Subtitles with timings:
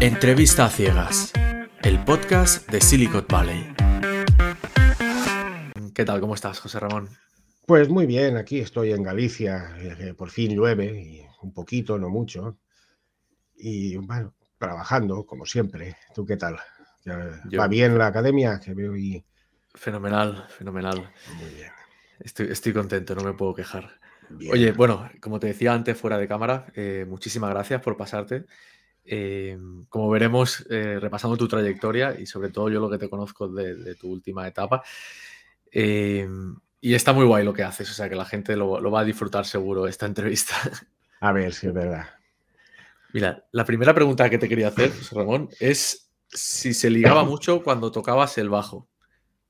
[0.00, 1.30] Entrevista a ciegas,
[1.82, 3.74] el podcast de Silicon Valley.
[5.94, 6.22] ¿Qué tal?
[6.22, 7.10] ¿Cómo estás, José Ramón?
[7.66, 12.08] Pues muy bien, aquí estoy en Galicia, eh, por fin llueve, y un poquito, no
[12.08, 12.56] mucho.
[13.54, 15.98] Y bueno, trabajando, como siempre.
[16.14, 16.56] ¿Tú qué tal?
[17.06, 18.58] ¿Va bien la academia?
[18.58, 19.22] Que veo y...
[19.74, 21.12] Fenomenal, fenomenal.
[21.36, 21.72] Muy bien.
[22.20, 24.00] Estoy, contento, no me puedo quejar.
[24.50, 28.46] Oye, bueno, como te decía antes fuera de cámara, eh, muchísimas gracias por pasarte.
[29.04, 29.58] Eh,
[29.88, 33.94] como veremos, eh, repasando tu trayectoria y sobre todo yo lo que te conozco de,
[33.96, 34.82] tu última etapa.
[35.72, 39.00] y está muy guay lo que haces, o sea que la gente lo, lo va
[39.00, 40.54] a disfrutar seguro esta entrevista.
[41.20, 42.06] A ver si es verdad.
[43.12, 47.90] Mira, la primera pregunta que te quería hacer, Ramón, es si se ligaba mucho cuando
[47.90, 48.88] tocabas el bajo.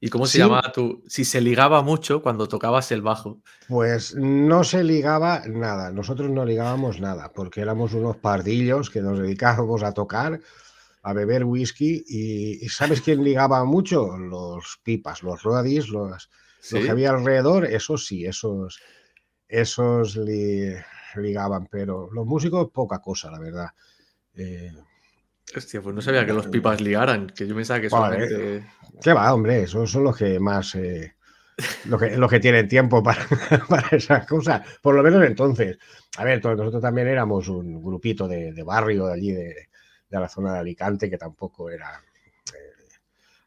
[0.03, 1.05] ¿Y cómo se llamaba tú?
[1.07, 3.43] Si se ligaba mucho cuando tocabas el bajo.
[3.69, 9.19] Pues no se ligaba nada, nosotros no ligábamos nada, porque éramos unos pardillos que nos
[9.19, 10.41] dedicábamos a tocar,
[11.03, 14.17] a beber whisky, y, ¿sabes quién ligaba mucho?
[14.17, 16.31] Los pipas, los roadies, los,
[16.71, 18.81] que había alrededor, esos sí, esos,
[19.49, 20.19] esos
[21.17, 23.69] ligaban, pero los músicos poca cosa, la verdad.
[24.33, 24.73] Eh,
[25.57, 28.65] Hostia, pues no sabía que los pipas ligaran, que yo pensaba que solamente...
[29.03, 29.63] ¿Qué va, hombre?
[29.63, 30.75] Esos son los que más...
[30.75, 31.15] Eh,
[31.87, 33.27] los, que, que tienen tiempo para,
[33.69, 34.63] para, esas cosas.
[34.81, 35.79] Por lo menos entonces.
[36.17, 39.69] A ver, nosotros también éramos un grupito de, barrio de allí, de,
[40.11, 42.01] la zona de Alicante, que tampoco era
[42.53, 42.89] eh,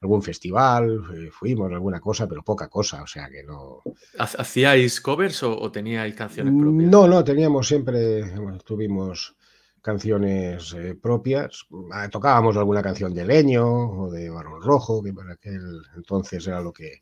[0.01, 3.81] algún festival, eh, fuimos, alguna cosa, pero poca cosa, o sea que no...
[4.17, 6.89] ¿Hacíais covers o, o teníais canciones propias?
[6.89, 8.23] No, no, teníamos siempre,
[8.65, 9.35] tuvimos
[9.83, 11.67] canciones eh, propias.
[11.91, 16.61] Ah, tocábamos alguna canción de Leño o de Barón Rojo, que para aquel entonces era
[16.61, 16.99] lo que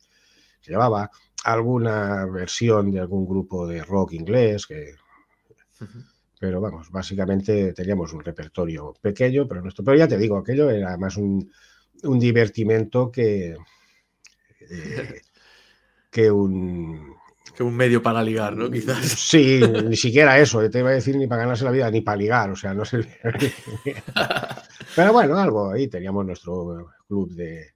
[0.60, 1.08] se llevaba.
[1.44, 4.96] Alguna versión de algún grupo de rock inglés, que...
[6.38, 9.84] Pero vamos, básicamente teníamos un repertorio pequeño, pero nuestro.
[9.84, 11.50] Pero ya te digo, aquello era más un,
[12.02, 13.56] un divertimento que,
[14.60, 15.20] eh,
[16.10, 17.14] que un
[17.54, 18.70] que un medio para ligar, ¿no?
[18.70, 18.98] Quizás.
[19.32, 22.16] Sí, ni siquiera eso, te iba a decir ni para ganarse la vida, ni para
[22.16, 23.06] ligar, o sea, no sé.
[24.96, 27.72] Pero bueno, algo, ahí teníamos nuestro club de,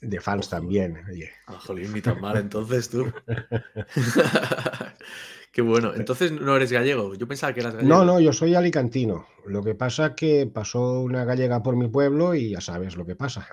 [0.00, 0.98] de fans también.
[1.10, 1.30] Oye.
[1.46, 3.12] Ah, ni tan mal entonces tú.
[5.52, 5.94] Qué bueno.
[5.94, 7.14] Entonces no eres gallego.
[7.14, 7.94] Yo pensaba que eras gallego.
[7.94, 9.28] No, no, yo soy alicantino.
[9.46, 13.06] Lo que pasa es que pasó una gallega por mi pueblo y ya sabes lo
[13.06, 13.46] que pasa.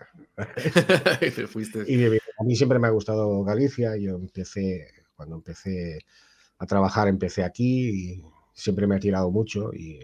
[1.88, 3.96] y a mí siempre me ha gustado Galicia.
[3.98, 6.04] Yo empecé cuando empecé
[6.58, 10.00] a trabajar, empecé aquí y siempre me ha tirado mucho y,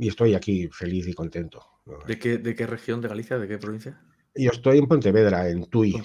[0.00, 1.64] estoy aquí feliz y contento.
[2.08, 3.38] ¿De qué, ¿De qué región de Galicia?
[3.38, 4.02] ¿De qué provincia?
[4.34, 6.02] Yo estoy en Pontevedra, en Tui.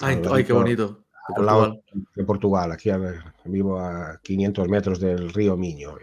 [0.00, 1.04] Ay, qué bonito.
[1.28, 1.82] De Portugal.
[2.16, 2.90] de Portugal, aquí
[3.44, 5.94] vivo a 500 metros del río Miño.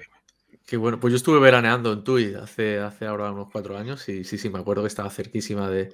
[0.65, 4.23] Qué bueno, pues yo estuve veraneando en Tui hace, hace ahora unos cuatro años y
[4.23, 5.93] sí, sí, me acuerdo que estaba cerquísima de,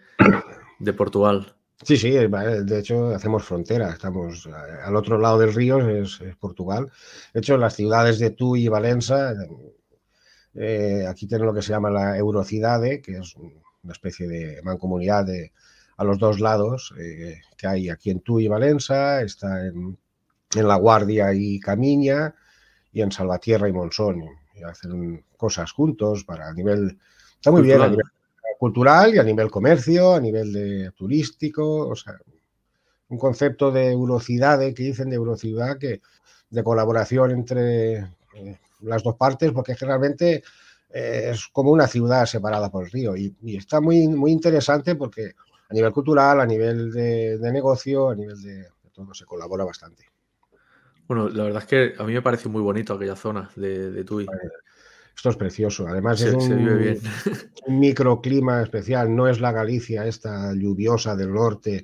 [0.78, 1.57] de Portugal.
[1.84, 4.52] Sí, sí, de hecho hacemos frontera, estamos eh,
[4.84, 6.92] al otro lado del río, es, Portugal.
[7.34, 9.36] De hecho, las ciudades de Tui y Valencia,
[10.56, 15.26] eh, aquí tienen lo que se llama la Eurocidade, que es una especie de mancomunidad
[15.26, 15.54] de,
[15.98, 19.98] a los dos lados eh, que hay aquí en Tui y Valencia, está en,
[20.56, 22.34] La Guardia y Camiña,
[22.92, 24.24] y en Salvatierra y Monzón,
[24.56, 26.98] y hacen cosas juntos para a nivel...
[27.36, 28.06] Está muy bien a nivel
[28.58, 32.18] cultural y a nivel comercio, a nivel de turístico, o sea,
[33.10, 36.02] un concepto de eurocidad, que dicen de eurociudad, que
[36.50, 37.98] de colaboración entre
[38.36, 40.44] eh, las dos partes, porque generalmente
[40.90, 45.34] eh, es como una ciudad separada por el río y, está muy, muy interesante porque
[45.70, 50.06] a nivel cultural, a nivel de, negocio, a nivel de, todo, se colabora bastante.
[51.08, 54.04] Bueno, la verdad es que a mí me parece muy bonito aquella zona de, de
[54.04, 54.26] Tui.
[55.18, 55.88] Esto es precioso.
[55.88, 57.00] Además es un,
[57.68, 59.14] microclima especial.
[59.14, 61.84] No es la Galicia esta lluviosa del norte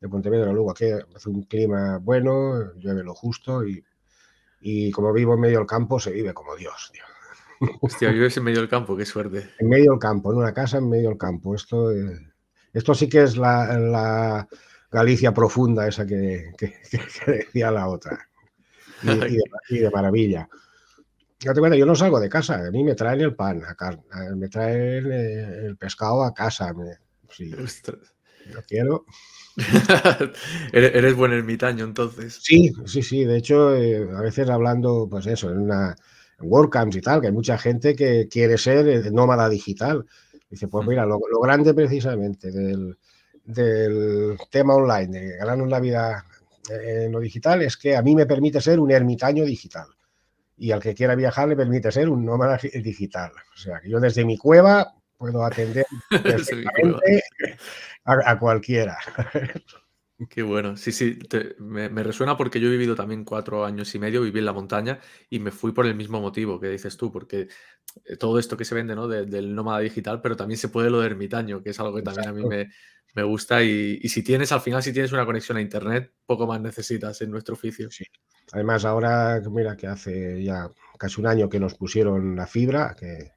[0.00, 0.52] de Pontevedra.
[0.52, 3.62] Luego aquí hace un clima bueno, llueve lo justo
[4.60, 6.90] y, como vivo en medio del campo se vive como Dios.
[7.80, 9.50] Hostia, vives en medio del campo, qué suerte.
[9.60, 11.54] En medio del campo, en una casa en medio del campo.
[11.54, 12.18] Esto, eh,
[12.72, 14.48] esto sí que es la,
[14.90, 16.52] Galicia profunda, esa que,
[17.24, 18.28] decía la otra.
[19.68, 20.48] y de maravilla
[21.44, 23.62] yo no salgo de casa, a mí me traen el pan,
[24.36, 26.72] me traen eh, el pescado a casa.
[26.72, 26.98] Me,
[28.52, 29.04] lo quiero.
[30.72, 32.40] eres buen ermitaño entonces.
[32.42, 33.24] Sí, sí, sí.
[33.24, 35.96] De hecho, eh, a veces hablando, pues eso, en una
[36.40, 40.04] WordCamps y tal, que hay mucha gente que quiere ser eh, nómada digital.
[40.50, 42.96] Dice, pues mira, lo, grande precisamente del,
[44.50, 46.24] tema online, de ganar una vida
[46.70, 49.86] en lo digital, es que a mí me permite ser un ermitaño digital
[50.56, 53.32] y al que quiera viajar le permite ser un nómada digital.
[53.54, 55.86] O sea, que yo desde mi cueva puedo atender
[58.04, 58.98] a, cualquiera.
[60.30, 61.18] Qué bueno, sí, sí,
[61.58, 65.00] me, resuena porque yo he vivido también cuatro años y medio, viví en la montaña
[65.28, 67.48] y me fui por el mismo motivo que dices tú, porque
[68.04, 69.08] eh, todo esto que se vende, ¿no?
[69.08, 72.28] del nómada digital, pero también se puede lo de ermitaño, que es algo que también
[72.28, 72.68] a mí me,
[73.14, 76.60] me gusta y, si tienes, al final, si tienes una conexión a Internet, poco más
[76.60, 77.90] necesitas en nuestro oficio.
[77.90, 78.04] Sí.
[78.52, 80.68] Además, ahora, mira, que hace ya
[80.98, 83.32] casi un año que nos pusieron la fibra, que,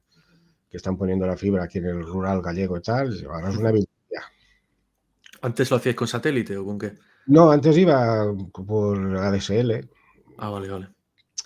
[0.70, 3.72] están poniendo la fibra aquí en el rural gallego y tal, ahora es una.
[5.42, 6.94] ¿Antes lo hacíais con satélite o con qué?
[7.26, 9.88] No, antes iba por ADSL.
[10.38, 10.88] Ah, vale, vale.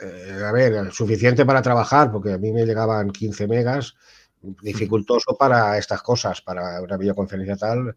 [0.01, 3.95] Eh, a ver, suficiente para trabajar, porque a mí me llegaban 15 megas,
[4.63, 7.97] dificultoso para estas cosas, para una videoconferencia tal,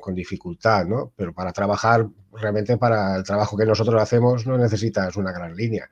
[0.00, 1.12] con dificultad, ¿no?
[1.16, 5.88] Pero para trabajar, realmente para el trabajo que nosotros hacemos no necesitas una gran línea.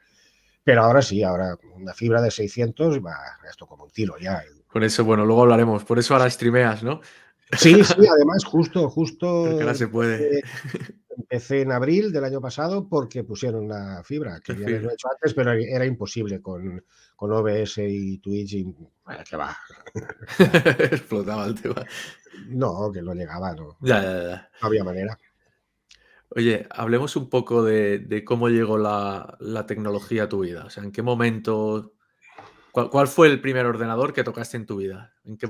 [0.62, 3.16] Pero ahora sí, ahora una fibra de 600 va
[3.48, 4.42] esto como un tiro ya.
[4.66, 5.84] Con eso, bueno, luego hablaremos.
[5.84, 7.00] Por eso ahora streameas, ¿no?
[7.56, 9.46] Sí, sí, además justo, justo.
[9.46, 10.42] ahora se puede.
[11.16, 15.08] Empecé en abril del año pasado porque pusieron la fibra, que ya lo he hecho
[15.12, 16.84] antes, pero era imposible con,
[17.14, 18.54] con OBS y Twitch.
[18.54, 18.74] Y,
[19.28, 19.56] que va.
[20.90, 21.84] Explotaba el tema.
[22.48, 23.76] No, que no llegaba, no.
[23.80, 24.50] Ya, ya, ya.
[24.60, 25.18] No había manera.
[26.36, 30.64] Oye, hablemos un poco de, cómo llegó la, tecnología a tu vida.
[30.64, 31.93] O sea, ¿en qué momento?
[32.74, 35.14] ¿Cuál, fue el primer ordenador que tocaste en tu vida?
[35.22, 35.46] ¿En qué,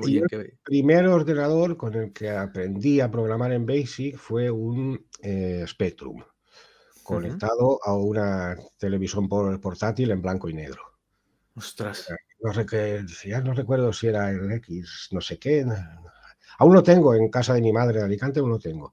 [0.63, 6.23] primer ordenador con el que aprendí a programar en BASIC fue un eh, Spectrum,
[7.03, 10.83] conectado a una televisión portátil en blanco y negro.
[11.57, 12.13] Ostras.
[12.41, 15.65] No sé qué, ya no recuerdo si era el X, no sé qué.
[16.59, 18.93] Aún lo tengo en casa de mi madre de Alicante, aún lo tengo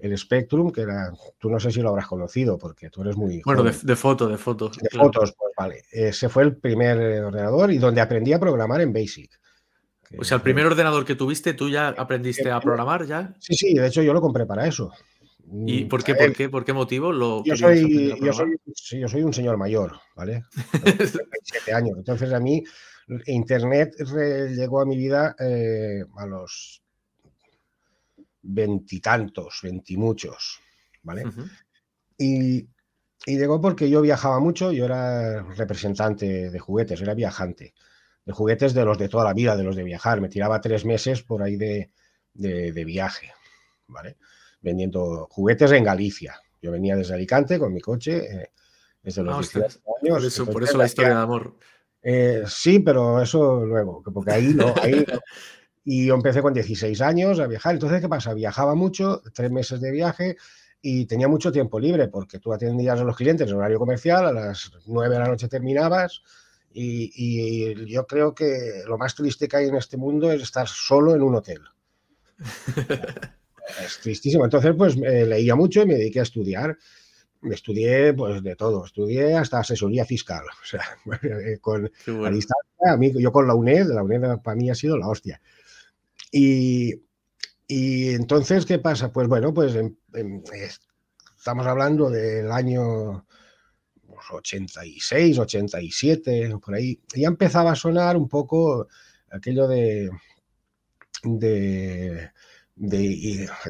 [0.00, 3.42] el Spectrum, que era, tú no sé si lo habrás conocido, porque tú eres muy...
[3.44, 4.76] Bueno, de, foto, de fotos.
[4.78, 5.84] De fotos, pues vale.
[5.90, 9.30] Ese fue el primer ordenador y donde aprendí a programar en BASIC.
[10.18, 13.34] O sea, el primer ordenador que tuviste, ¿tú ya aprendiste a programar ya?
[13.38, 14.92] Sí, sí, de hecho yo lo compré para eso.
[15.66, 18.56] ¿Y mm, por qué, por qué, por qué motivo lo yo soy, yo soy,
[18.98, 20.44] yo soy un señor mayor, ¿vale?
[21.42, 21.98] siete años.
[21.98, 22.62] Entonces a mí
[23.26, 23.94] Internet
[24.54, 26.82] llegó a mi vida eh, a los
[28.42, 30.60] veintitantos, veintimuchos,
[31.02, 31.24] ¿vale?
[32.18, 32.68] y,
[33.26, 37.74] llegó porque yo viajaba mucho, yo era representante de juguetes, era viajante,
[38.24, 40.84] de juguetes de los de toda la vida, de los de viajar, me tiraba tres
[40.84, 41.90] meses por ahí de,
[42.84, 43.32] viaje,
[43.86, 44.16] ¿vale?
[44.60, 46.40] Vendiendo juguetes en Galicia.
[46.62, 48.50] Yo venía desde Alicante con mi coche, eh,
[49.02, 49.80] desde los ah, años.
[49.82, 51.56] Por eso, por eso la historia de amor.
[52.02, 55.20] Eh, sí, pero eso luego, porque ahí no, ahí no.
[55.84, 57.74] Y yo empecé con 16 años a viajar.
[57.74, 58.34] Entonces, ¿qué pasa?
[58.34, 60.36] Viajaba mucho, tres meses de viaje
[60.82, 64.32] y tenía mucho tiempo libre porque tú atendías a los clientes en horario comercial, a
[64.32, 66.22] las 9 de la noche terminabas.
[66.72, 71.14] Y, yo creo que lo más triste que hay en este mundo es estar solo
[71.14, 71.62] en un hotel.
[73.84, 74.44] es tristísimo.
[74.44, 76.76] Entonces, pues leía mucho y me dediqué a estudiar.
[77.42, 80.84] Estudié pues de todo, estudié hasta asesoría fiscal, o sea,
[81.60, 84.96] con a distancia, a mí, yo con la UNED, la UNED para mí ha sido
[84.98, 85.40] la hostia.
[86.30, 86.94] Y,
[87.68, 89.12] entonces, ¿qué pasa?
[89.12, 89.76] Pues bueno, pues
[91.36, 93.24] estamos hablando del año
[94.32, 97.00] 86, 87, por ahí.
[97.14, 98.88] Ya empezaba a sonar un poco
[99.30, 100.10] aquello de...
[101.22, 102.30] de,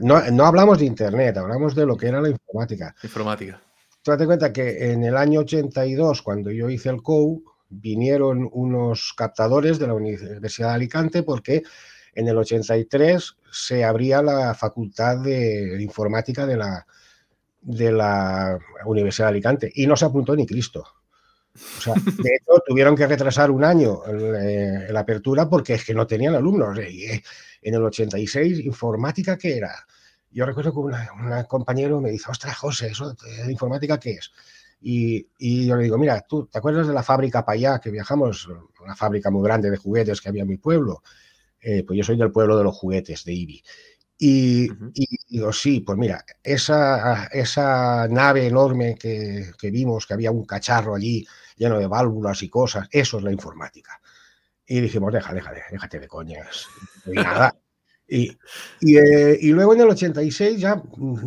[0.03, 2.95] no, hablamos de Internet, hablamos de lo que era la informática.
[3.03, 3.61] Informática.
[4.03, 9.13] Tú date cuenta que en el año 82, cuando yo hice el COU, vinieron unos
[9.17, 11.63] captadores de la Universidad de Alicante porque
[12.15, 16.87] en el 83 se abría la facultad de informática de la,
[17.61, 20.85] de la Universidad de Alicante y no se apuntó ni Cristo.
[21.55, 26.07] O sea, de hecho, tuvieron que retrasar un año la apertura porque es que no
[26.07, 26.79] tenían alumnos.
[26.79, 27.23] Eh,
[27.63, 29.87] en el 86, informática, ¿qué era?
[30.31, 30.95] Yo recuerdo que un
[31.49, 34.31] compañero me dice, ostras, José, ¿eso de informática qué es?
[34.81, 37.91] Y, y, yo le digo, mira, tú, ¿te acuerdas de la fábrica para allá que
[37.91, 38.49] viajamos?
[38.83, 41.03] Una fábrica muy grande de juguetes que había en mi pueblo.
[41.61, 43.63] Eh, pues yo soy del pueblo de los juguetes, de Ibi.
[44.23, 44.69] Y,
[45.31, 51.27] digo, sí, pues mira, esa, esa nave enorme que, vimos, que había un cacharro allí
[51.57, 53.99] lleno de válvulas y cosas, eso es la informática.
[54.67, 56.67] Y dijimos, déjate, déjate, déjate de coñas.
[57.07, 57.57] Y nada.
[58.07, 58.37] Y,
[58.99, 60.83] eh, y, luego en el 86 ya,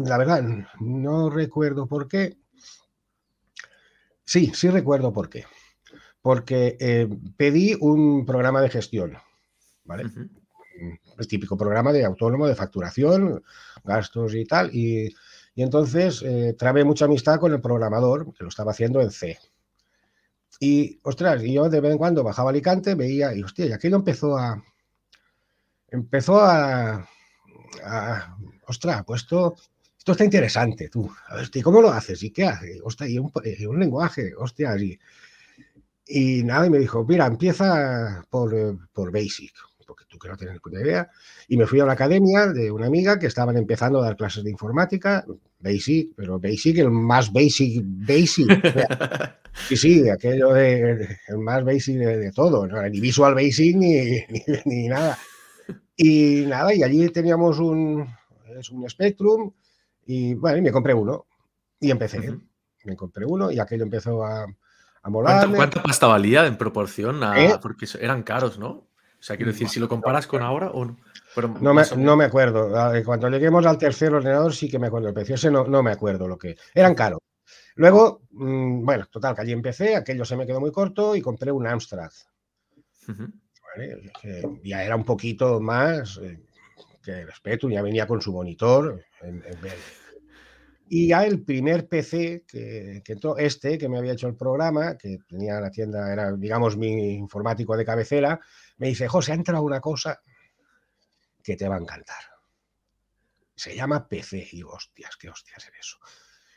[0.05, 0.43] la verdad,
[0.79, 2.37] no recuerdo por qué.
[4.23, 5.45] Sí, sí recuerdo por qué.
[6.21, 9.17] Porque eh, pedí un programa de gestión
[9.85, 10.05] ¿vale?
[11.17, 13.43] El típico programa de autónomo de facturación,
[13.83, 14.73] gastos y tal.
[14.73, 15.13] Y,
[15.55, 19.37] entonces eh, trabé mucha amistad con el programador, que lo estaba haciendo en C.
[20.59, 23.71] Y, ostras, y yo de vez en cuando bajaba a Alicante, veía, y hostia, y
[23.71, 24.63] aquello empezó a,
[25.89, 27.07] empezó a,
[28.67, 29.55] ostras, pues esto,
[30.05, 31.11] está interesante, tú.
[31.27, 32.23] A ver, ¿cómo lo haces?
[32.23, 32.79] ¿Y qué haces?
[33.07, 33.31] Y un,
[33.67, 34.97] un lenguaje, hostia, y,
[36.07, 39.53] y nada, y me dijo, mira, empieza por, por Basic
[39.85, 41.09] porque tú que no tienes ni idea,
[41.47, 44.43] y me fui a la academia de una amiga que estaban empezando a dar clases
[44.43, 45.25] de informática,
[45.59, 48.47] Basic, pero Basic, el más Basic, Basic.
[49.67, 54.19] sí, sí, aquello de, el más Basic de, todo, no ni Visual Basic ni,
[54.65, 55.17] ni, nada.
[55.95, 58.07] Y nada, y allí teníamos un,
[58.57, 59.51] es un Spectrum,
[60.05, 61.25] y bueno, y me compré uno,
[61.79, 62.33] y empecé.
[62.85, 64.45] Me compré uno y aquello empezó a,
[65.03, 65.49] a molar.
[65.53, 67.23] ¿Cuánto, pasta valía en proporción?
[67.23, 67.59] A, ¿Eh?
[67.61, 68.87] Porque eran caros, ¿no?
[69.23, 70.97] O sea, quiero decir, si lo comparas con ahora o no.
[71.61, 72.73] no, me, no me, acuerdo.
[73.05, 75.35] Cuando lleguemos al tercer ordenador sí que me acuerdo el precio.
[75.35, 76.57] Ese no, no me acuerdo lo que.
[76.73, 77.19] Eran caros.
[77.75, 81.53] Luego, mm, bueno, total, que allí empecé, aquello se me quedó muy corto y compré
[81.53, 82.11] un Amstrad.
[84.61, 86.41] ya era un poquito más eh,
[87.01, 89.41] que el Spectrum, ya venía con su monitor en,
[90.89, 94.97] Y ya el primer PC que, que entró, este, que me había hecho el programa,
[94.97, 98.41] que tenía la tienda, era, digamos, mi informático de cabecera,
[98.83, 100.19] me dice, José, ha entrado una cosa
[101.41, 102.21] que te va a encantar.
[103.55, 104.45] Se llama PC.
[104.51, 105.97] Y digo, hostias, qué hostias es eso.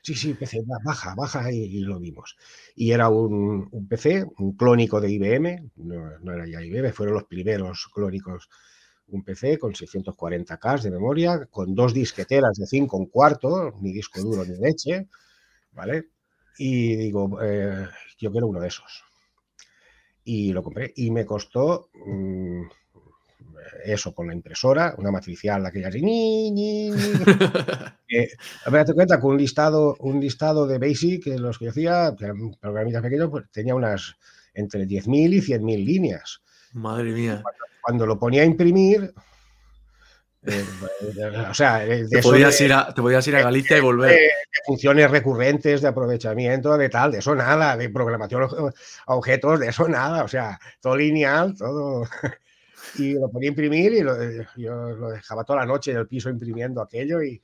[0.03, 2.37] Sí, sí, PC, baja, baja y, lo vimos.
[2.75, 7.87] Y era un, PC, un clónico de IBM, no, era ya IBM, fueron los primeros
[7.95, 8.49] clónicos,
[9.07, 14.21] un PC con 640K de memoria, con dos disqueteras de 5 un cuarto, ni disco
[14.21, 15.07] duro ni leche,
[15.71, 16.09] ¿vale?
[16.59, 17.87] Y digo, eh,
[18.19, 19.07] yo quiero uno de esos
[20.27, 20.93] y lo compré.
[20.97, 22.63] Y me costó mm,
[23.85, 26.97] eso con la impresora, una matricial, aquella así, ni, ni, ni.
[28.09, 28.29] eh,
[28.95, 32.55] cuenta con un listado, un listado de Basic, que los que yo hacía, que eran
[32.61, 34.17] programitas pequeños, pues tenía unas
[34.53, 36.43] entre 10.000 y 100.000 líneas.
[36.73, 37.43] Madre mía.
[37.81, 39.15] Cuando, lo ponía a imprimir,
[41.51, 44.19] o sea, te, podías ir a, te, podías ir a, Galicia y volver
[44.65, 48.43] funciones recurrentes de aprovechamiento, de tal, de eso nada, de programación
[49.07, 52.05] a objetos, de eso nada, o sea, todo lineal, todo.
[52.99, 54.17] Y lo ponía a imprimir y lo,
[54.57, 57.43] yo lo dejaba toda la noche en el piso imprimiendo aquello y,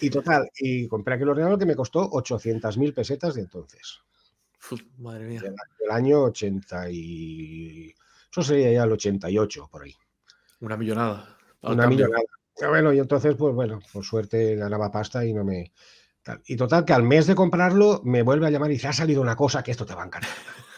[0.00, 4.00] y total, y compré aquel ordenador que me costó 800.000 pesetas de entonces.
[4.98, 5.42] madre mía.
[5.44, 7.94] El, año 80 y...
[8.30, 9.94] Eso sería ya el 88, por ahí.
[10.60, 11.36] Una millonada.
[11.64, 12.22] Una millonada.
[12.68, 15.72] Bueno, y entonces, pues bueno, por suerte ganaba pasta y no me,
[16.46, 19.20] y total, que al mes de comprarlo me vuelve a llamar y dice, ha salido
[19.20, 20.30] una cosa que esto te va a encantar.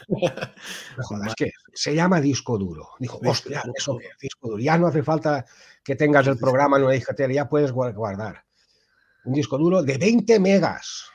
[1.27, 2.91] es que se llama disco duro.
[2.99, 4.63] Dijo, hostia, eso es disco duro.
[4.63, 5.45] Ya no hace falta
[5.85, 8.45] que tengas el programa en una disquetera, ya puedes guardar.
[9.25, 11.07] Un disco duro de 20 megas.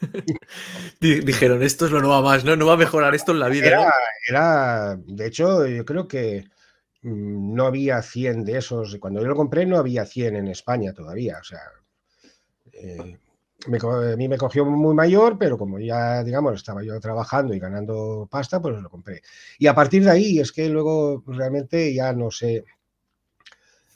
[1.00, 2.56] Dijeron, esto es lo nuevo más, ¿no?
[2.56, 3.66] No va a mejorar esto en la vida.
[3.66, 3.94] Era,
[4.28, 6.44] era de hecho, yo creo que
[7.02, 8.96] no había 100 de esos.
[8.98, 11.38] Cuando yo lo compré no había 100 en España todavía.
[11.40, 11.60] O sea,
[12.72, 13.18] eh,
[13.66, 18.28] a mí me cogió muy mayor, pero como ya, digamos, estaba yo trabajando y ganando
[18.30, 19.22] pasta, pues lo compré.
[19.58, 22.64] Y a partir de ahí es que luego realmente ya no sé,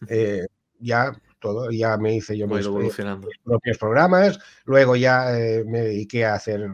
[0.09, 0.47] eh,
[0.79, 2.67] ya todo, ya me hice yo mis,
[3.45, 6.69] propios programas, luego ya eh, me dediqué a hacer,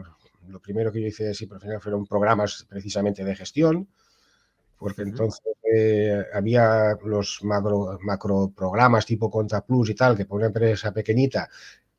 [0.47, 3.87] lo primero que yo hice así profesional fueron programas precisamente de gestión,
[4.83, 10.39] porque entonces eh, había los macro, macro programas tipo Conta Plus y tal, que por
[10.39, 11.49] una empresa pequeñita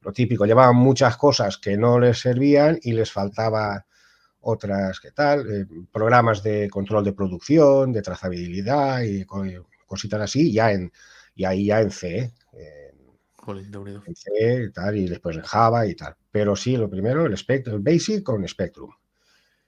[0.02, 3.86] lo típico, llevaban muchas cosas que no les servían y les faltaba
[4.42, 10.70] otras que tal, eh, programas de control de producción, de trazabilidad y cositas así, ya
[10.70, 10.92] en,
[11.34, 12.34] y ahí ya en C.
[14.06, 16.14] en C y tal, y después en Java y tal.
[16.30, 18.90] Pero sí, lo primero, el, Spectrum, el Basic con Spectrum.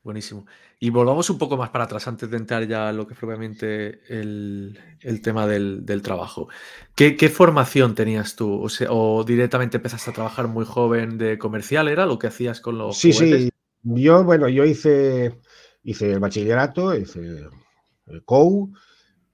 [0.06, 0.46] Buenísimo.
[0.78, 3.26] Y volvamos un poco más para atrás antes de entrar ya en lo que fue
[3.26, 4.78] obviamente el,
[5.20, 6.48] tema del, trabajo.
[6.94, 8.68] ¿Qué, formación tenías tú?
[8.88, 11.88] O, directamente empezaste a trabajar muy joven de comercial?
[11.88, 13.50] ¿Era lo que hacías con los Sí, sí.
[13.82, 15.40] Yo, bueno, yo hice,
[15.82, 17.48] hice el bachillerato, hice
[18.06, 18.72] el COU,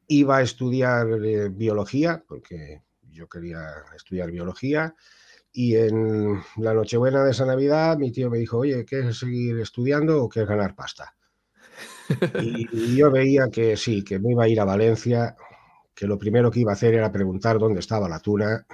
[0.07, 3.61] iba a estudiar eh, biología, porque yo quería
[3.95, 4.95] estudiar biología,
[5.53, 10.23] y en la Nochebuena de esa Navidad mi tío me dijo, oye, ¿quieres seguir estudiando
[10.23, 11.15] o quieres ganar pasta?
[12.41, 12.67] Y,
[12.97, 15.37] yo veía que sí, que me iba a ir a Valencia,
[15.95, 18.67] que lo primero que iba a hacer era preguntar dónde estaba la tuna.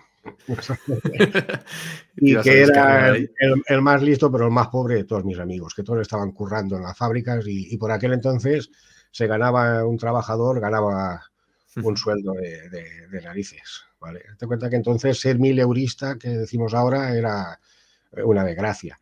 [2.16, 5.82] y que era el, más listo, pero el más pobre de todos mis amigos, que
[5.82, 8.70] todos estaban currando en las fábricas y, por aquel entonces
[9.10, 11.22] se ganaba un trabajador, ganaba
[11.76, 13.88] un sueldo de narices.
[14.00, 14.22] ¿vale?
[14.38, 17.58] Te cuenta que entonces ser mil eurista, que decimos ahora, era
[18.24, 18.98] una desgracia.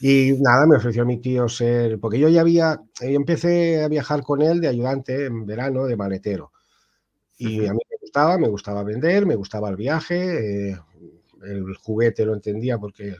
[0.00, 4.22] Y nada, me ofreció mi tío ser, porque yo ya había, yo empecé a viajar
[4.22, 6.52] con él de ayudante en verano, de maletero.
[7.38, 10.78] Y a mí me gustaba, me gustaba vender, me gustaba el viaje, eh,
[11.44, 13.16] el juguete lo entendía porque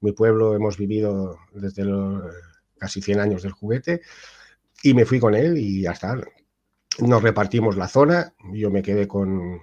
[0.00, 2.22] mi pueblo hemos vivido desde los
[2.78, 4.00] casi 100 años del juguete
[4.82, 6.16] y me fui con él y ya está.
[7.02, 9.60] Nos repartimos la zona, yo me quedé con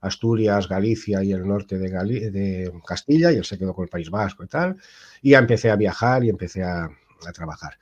[0.00, 1.88] Asturias, Galicia y el norte de,
[2.30, 4.76] de Castilla y él se quedó con el País Vasco y tal.
[5.22, 6.88] Y ya empecé a viajar y empecé a,
[7.34, 7.78] trabajar.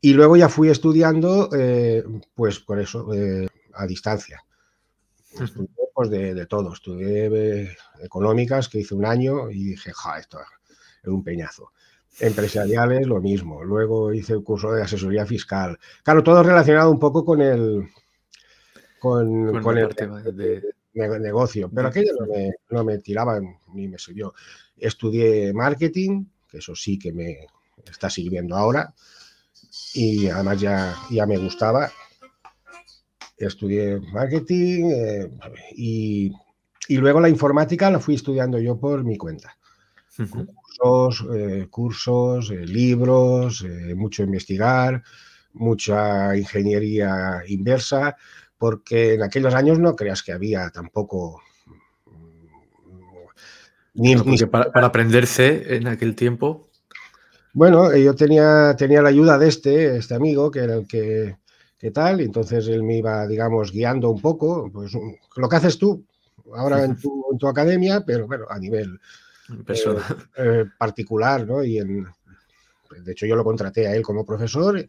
[0.00, 2.02] Y luego ya fui estudiando, eh,
[2.34, 4.42] pues por eso, eh, a distancia.
[5.38, 6.72] Estudié pues, de, todo.
[6.72, 10.38] Estudié eh, económicas, que hice un año y dije, ja, esto
[11.02, 11.72] es un peñazo.
[12.20, 13.62] Empresariales, lo mismo.
[13.62, 15.78] Luego hice el curso de asesoría fiscal.
[16.02, 17.86] Claro, todo relacionado un poco con el,
[19.00, 21.70] con, el de, negocio.
[21.74, 23.40] Pero aquello no me, no me tiraba
[23.74, 24.34] ni me subió.
[24.76, 27.46] Estudié marketing, que eso sí que me
[27.84, 28.94] está sirviendo ahora.
[29.94, 31.90] Y además ya, ya me gustaba
[33.46, 35.30] estudié marketing eh,
[35.72, 36.32] y,
[36.88, 39.56] luego la informática la fui estudiando yo por mi cuenta.
[40.16, 43.64] Cursos, eh, cursos eh, libros,
[43.94, 45.02] mucho investigar,
[45.52, 48.16] mucha ingeniería inversa,
[48.60, 51.40] porque en aquellos años no creas que había tampoco...
[53.94, 54.14] Ni,
[54.46, 56.68] para, para aprenderse en aquel tiempo.
[57.54, 61.38] Bueno, yo tenía, tenía la ayuda de este, este amigo, que era el que
[61.78, 64.92] qué tal, y entonces él me iba, digamos, guiando un poco, pues
[65.36, 66.04] lo que haces tú
[66.54, 69.00] ahora en tu, academia, pero bueno, a nivel
[69.66, 69.96] eh,
[70.36, 71.64] eh, particular, ¿no?
[71.64, 72.06] Y en,
[73.04, 74.86] de hecho yo lo contraté a él como profesor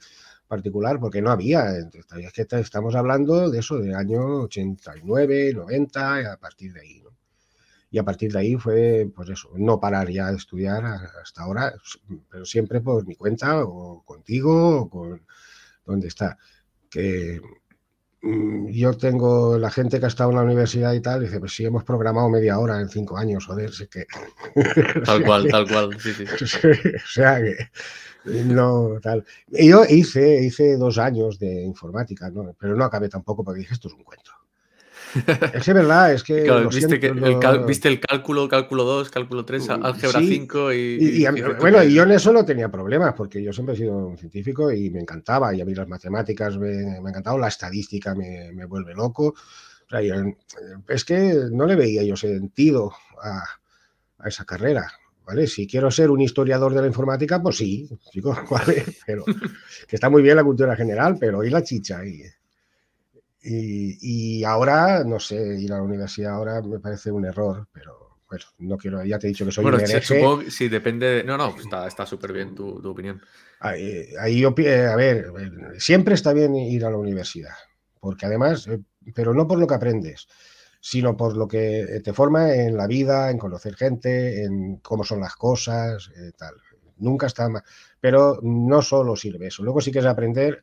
[0.51, 6.25] particular porque no había, es que estamos hablando de eso, del año 89, 90, y
[6.25, 7.11] a partir de ahí, ¿no?
[7.89, 10.83] Y a partir de ahí fue, pues eso, no parar ya de estudiar
[11.23, 11.73] hasta ahora,
[12.29, 15.25] pero siempre por mi cuenta o contigo o con
[15.85, 16.37] donde está
[16.89, 17.39] que
[18.23, 21.65] yo tengo la gente que ha estado en la universidad y tal, dice, pues sí,
[21.65, 24.05] hemos programado media hora en cinco años, joder, sé que...
[25.03, 26.23] Tal cual, tal cual, sí, sí.
[26.25, 27.55] o sea que...
[28.23, 29.25] No, tal.
[29.47, 32.55] yo hice, hice dos años de informática, ¿no?
[32.59, 34.31] pero no acabé tampoco porque dije, esto es un cuento.
[35.53, 36.43] Es que verdad, es que.
[37.67, 41.25] viste, el cálculo, cálculo 2, cálculo 3, mm, álgebra 5 y.
[41.59, 44.71] bueno, y yo en eso no tenía problemas, porque yo siempre he sido un científico
[44.71, 48.51] y me encantaba, y a mí las matemáticas me, me ha encantado, la estadística me,
[48.53, 49.35] me vuelve loco.
[50.87, 53.43] es que no le veía yo sentido a,
[54.19, 54.91] a esa carrera.
[55.23, 55.45] ¿Vale?
[55.47, 58.83] Si quiero ser un historiador de la informática, pues sí, chicos, ¿vale?
[59.05, 59.23] Pero
[59.87, 62.01] que está muy bien la cultura general, pero ¿y la chicha?
[63.43, 63.97] Y,
[64.39, 68.45] y, ahora, no sé, ir a la universidad ahora me parece un error, pero bueno,
[68.59, 71.23] no quiero, ya te he dicho que soy bueno, un supongo sí, depende de...
[71.23, 73.21] No, no, está súper bien tu, opinión.
[73.59, 75.31] Ahí, ahí, eh, a ver,
[75.79, 77.55] siempre está bien ir a la universidad,
[77.99, 78.79] porque además, eh,
[79.13, 80.27] pero no por lo que aprendes,
[80.79, 85.19] sino por lo que te forma en la vida, en conocer gente, en cómo son
[85.19, 86.55] las cosas, eh, tal.
[86.97, 87.63] Nunca está mal.
[87.99, 89.63] Pero no solo sirve eso.
[89.63, 90.61] Luego sí que es aprender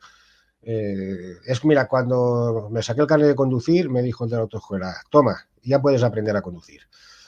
[0.71, 4.43] eh, es mira, cuando me saqué el carnet de conducir, me dijo el de la
[4.43, 6.83] autoescuela, toma, ya puedes aprender a conducir.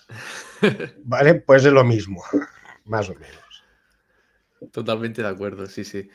[1.04, 2.22] vale, pues es lo mismo,
[2.84, 3.64] más o menos.
[4.72, 6.10] Totalmente de acuerdo, sí, sí.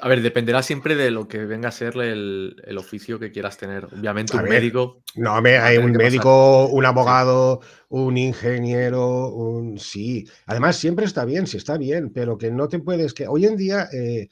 [0.00, 3.86] A ver, dependerá siempre de lo que venga a ser el, oficio que quieras tener.
[3.86, 5.02] Obviamente, un médico.
[5.14, 9.78] No, hay un médico, un abogado, un ingeniero, un.
[9.78, 10.28] Sí.
[10.44, 13.14] Además, siempre está bien, sí está bien, pero que no te puedes.
[13.14, 13.88] que Hoy en día.
[13.94, 14.28] Eh,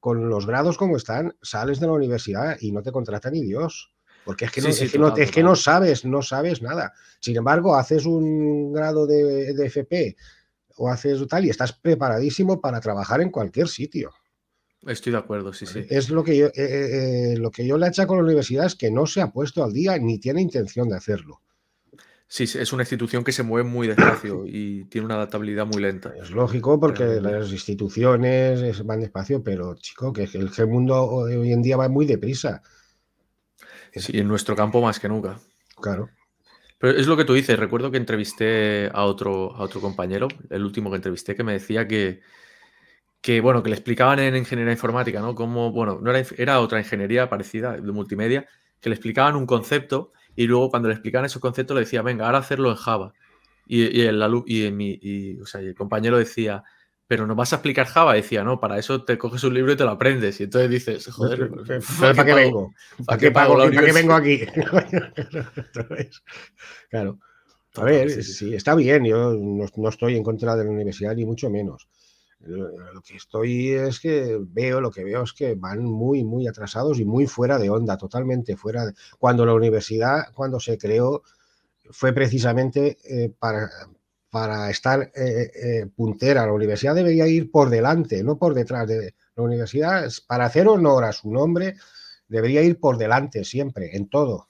[0.00, 3.92] con los grados como están, sales de la universidad y no te contrata ni Dios.
[4.24, 6.92] Porque es que, no, es, que no, sabes, no sabes nada.
[7.18, 10.16] Sin embargo, haces un grado de, FP
[10.76, 14.12] o haces tal y estás preparadísimo para trabajar en cualquier sitio.
[14.86, 15.86] Estoy de acuerdo, sí, sí.
[15.88, 18.66] Es lo que yo, eh, eh, eh, lo que yo le achaco a la universidad
[18.66, 21.40] es que no se ha puesto al día ni tiene intención de hacerlo.
[22.30, 26.12] Sí, es una institución que se mueve muy despacio y tiene una adaptabilidad muy lenta.
[26.20, 31.78] Es lógico porque las instituciones van despacio, pero chico, que el mundo hoy en día
[31.78, 32.62] va muy deprisa.
[33.94, 35.40] Sí, en nuestro campo más que nunca.
[35.80, 36.10] Claro.
[36.78, 37.58] Pero es lo que tú dices.
[37.58, 41.88] Recuerdo que entrevisté a otro, a otro compañero, el último que entrevisté, que me decía
[41.88, 42.20] que,
[43.22, 45.34] que bueno, que le explicaban en ingeniería informática, ¿no?
[45.34, 48.46] Como, bueno, no era, era otra ingeniería parecida, de multimedia,
[48.80, 52.24] que le explicaban un concepto y luego cuando le explicaban esos conceptos le decía, venga,
[52.24, 53.12] ahora hacerlo en Java.
[53.66, 56.62] Y, el, y, mi, y, el compañero decía,
[57.08, 58.14] pero ¿no vas a explicar Java?
[58.14, 60.38] decía, no, para eso te coges un libro y te lo aprendes.
[60.38, 61.50] Y entonces dices, joder,
[62.00, 62.72] ¿para, qué, vengo?
[63.04, 64.42] ¿Para qué, pago, ¿Para qué vengo aquí?
[66.88, 67.18] claro.
[67.74, 71.50] A ver, sí, está bien, yo no, estoy en contra de la universidad ni mucho
[71.50, 71.88] menos.
[72.40, 77.00] Lo que estoy es que veo, lo que veo es que van muy, muy atrasados
[77.00, 78.94] y muy fuera de onda, totalmente fuera de...
[79.18, 81.22] Cuando la universidad, cuando se creó,
[81.90, 83.68] fue precisamente eh, para,
[84.30, 86.46] para estar eh, eh, puntera.
[86.46, 88.86] La universidad debería ir por delante, no por detrás.
[88.86, 91.76] De, la universidad, para hacer honor a su nombre,
[92.28, 94.48] debería ir por delante siempre, en todo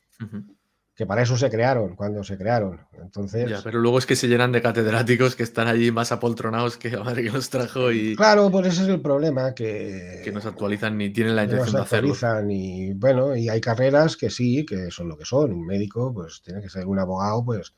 [0.98, 2.80] que para eso se crearon, cuando se crearon.
[3.00, 3.60] Entonces...
[3.62, 7.04] pero luego es que se llenan de catedráticos que están allí más apoltronados que la
[7.04, 8.16] madre que los trajo y...
[8.16, 10.22] Claro, pues ese es el problema, que...
[10.24, 12.14] Que no se actualizan ni tienen la intención de hacerlo.
[12.50, 15.52] Y bueno, y hay carreras que sí, que son lo que son.
[15.52, 17.74] Un médico, pues tiene que ser un abogado, pues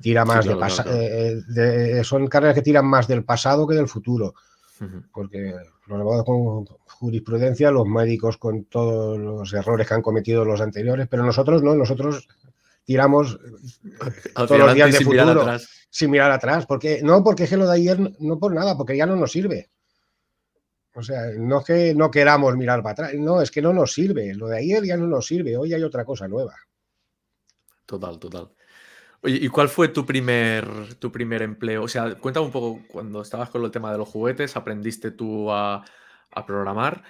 [0.00, 0.90] tira más de pasado.
[0.92, 4.34] Eh, eh, son carreras que tiran más del pasado que del futuro.
[5.12, 5.54] Porque
[5.86, 11.06] los abogados con jurisprudencia, los médicos con todos los errores que han cometido los anteriores,
[11.08, 12.26] pero nosotros no, nosotros
[12.86, 13.38] tiramos
[14.34, 15.68] todos los días de sin futuro mirar atrás.
[15.90, 16.64] sin mirar atrás.
[16.66, 19.32] Porque, no, porque es que lo de ayer no por nada, porque ya no nos
[19.32, 19.68] sirve.
[20.94, 23.92] O sea, no es que no queramos mirar para atrás, no, es que no nos
[23.92, 24.32] sirve.
[24.34, 26.54] Lo de ayer ya no nos sirve, hoy hay otra cosa nueva.
[27.84, 28.50] Total, total.
[29.20, 31.82] Oye, ¿y cuál fue tu primer, tu primer empleo?
[31.82, 35.52] O sea, cuéntame un poco, cuando estabas con el tema de los juguetes, aprendiste tú
[35.52, 35.84] a,
[36.30, 37.02] a programar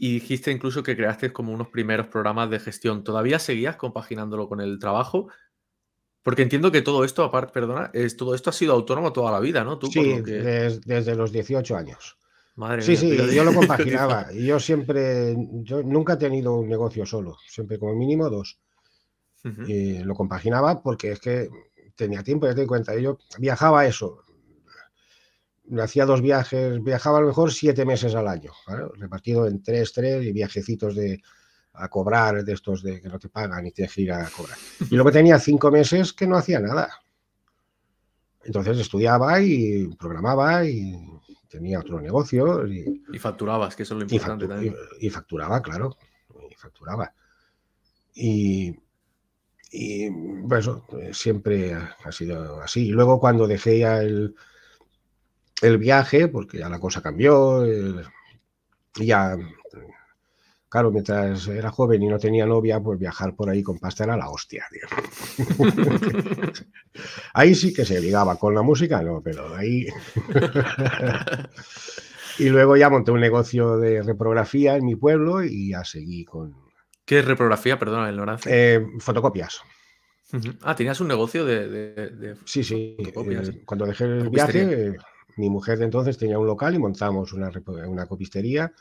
[0.00, 3.02] y dijiste incluso que creaste como unos primeros programas de gestión.
[3.02, 5.28] ¿Todavía seguías compaginándolo con el trabajo?
[6.22, 9.40] Porque entiendo que todo esto, aparte, perdona, es, todo esto ha sido autónomo toda la
[9.40, 9.78] vida, ¿no?
[9.90, 12.16] sí, desde, los 18 años.
[12.54, 14.32] Madre sí, sí, yo lo compaginaba.
[14.32, 18.58] yo siempre, yo nunca he tenido un negocio solo, siempre como mínimo dos.
[19.66, 21.48] Y lo compaginaba porque es que
[21.96, 22.94] tenía tiempo, ya te doy cuenta.
[22.98, 24.24] Yo viajaba eso,
[25.80, 28.52] hacía dos viajes, viajaba a lo mejor siete meses al año,
[28.96, 31.22] repartido en tres, tres y viajecitos de
[31.74, 34.58] a cobrar de estos de que no te pagan y tienes que ir a cobrar.
[34.90, 36.90] Y luego tenía cinco meses que no hacía nada.
[38.44, 40.96] Entonces estudiaba y programaba y
[41.48, 42.66] tenía otro negocio.
[42.66, 44.74] Y, y facturabas, que eso es lo importante y también.
[45.00, 45.96] Y, facturaba, claro.
[46.50, 47.14] Y facturaba.
[48.14, 48.74] Y,
[49.70, 50.10] y
[50.48, 50.68] pues
[51.12, 52.88] siempre ha sido así.
[52.88, 54.34] Y luego cuando dejé ya el,
[55.62, 57.64] el viaje, porque ya la cosa cambió,
[58.94, 59.36] ya,
[60.68, 64.16] claro, mientras era joven y no tenía novia, pues viajar por ahí con pasta era
[64.16, 64.66] la hostia,
[67.34, 69.86] ahí sí que se ligaba, con la música no, pero ahí...
[72.38, 76.54] y luego ya monté un negocio de reprografía en mi pueblo y ya seguí con...
[77.04, 77.78] ¿Qué es reprografía?
[77.78, 79.62] Perdona, el Eh, fotocopias.
[80.60, 82.36] Ah, tenías un negocio de...
[82.44, 82.96] sí, sí.
[82.98, 84.98] Eh, cuando dejé el viaje
[85.38, 87.50] mi mujer de entonces tenía un local y montamos una,
[87.86, 88.72] una copistería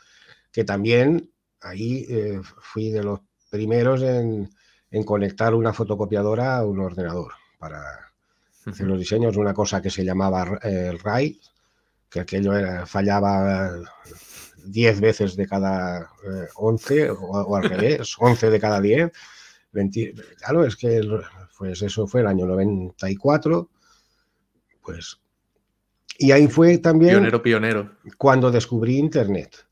[0.52, 4.50] que también ahí eh, fui de los primeros en,
[5.06, 7.84] conectar una fotocopiadora a un ordenador para
[8.66, 11.38] hacer los diseños, una cosa que se llamaba eh, el RAID,
[12.10, 12.52] que aquello
[12.88, 13.72] fallaba
[14.66, 16.10] 10 veces de cada
[16.56, 19.12] 11 eh, o, al revés, 11 de cada 10.
[20.38, 21.02] claro, es que
[21.58, 23.70] pues eso fue el año 94,
[24.82, 25.20] pues
[26.18, 27.16] y ahí fue también.
[27.16, 27.92] Pionero, pionero.
[28.18, 29.66] Cuando descubrí Internet,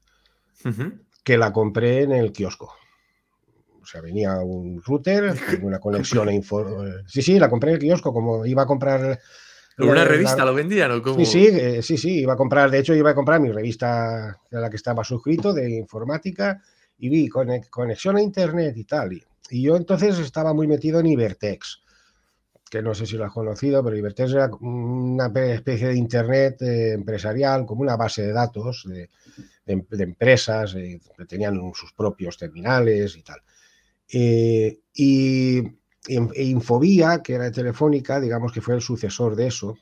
[1.23, 2.73] que la compré en el kiosco.
[3.81, 6.83] O sea, venía un router, una conexión a info.
[7.07, 9.19] Sí, sí, la compré en el kiosco, como iba a comprar.
[9.77, 11.17] ¿Una revista lo vendían o cómo?
[11.17, 14.29] Sí, sí, eh, sí, sí, iba a comprar, de hecho iba a comprar mi revista
[14.29, 16.61] a la que estaba suscrito de informática
[16.97, 19.11] y vi conexión a internet y tal.
[19.49, 21.84] y yo entonces estaba muy metido en Ibertex
[22.69, 26.93] que no sé si lo has conocido, pero Ibertex era una especie de Internet eh,
[26.93, 29.09] empresarial, como una base de datos de,
[29.65, 33.39] empresas eh, tenían sus propios terminales y tal.
[34.11, 35.63] Eh, y,
[36.07, 39.75] Infobía, que era de Telefónica, digamos que fue el sucesor de eso,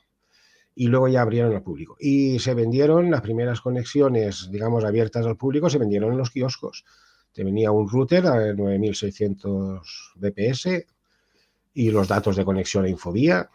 [0.74, 1.96] y luego ya abrieron al público.
[2.00, 6.84] Y se vendieron las primeras conexiones, digamos, abiertas al público, se vendieron en los kioscos.
[7.32, 10.86] Te venía un router a 9600 BPS,
[11.74, 13.50] y los datos de conexión a Infobía.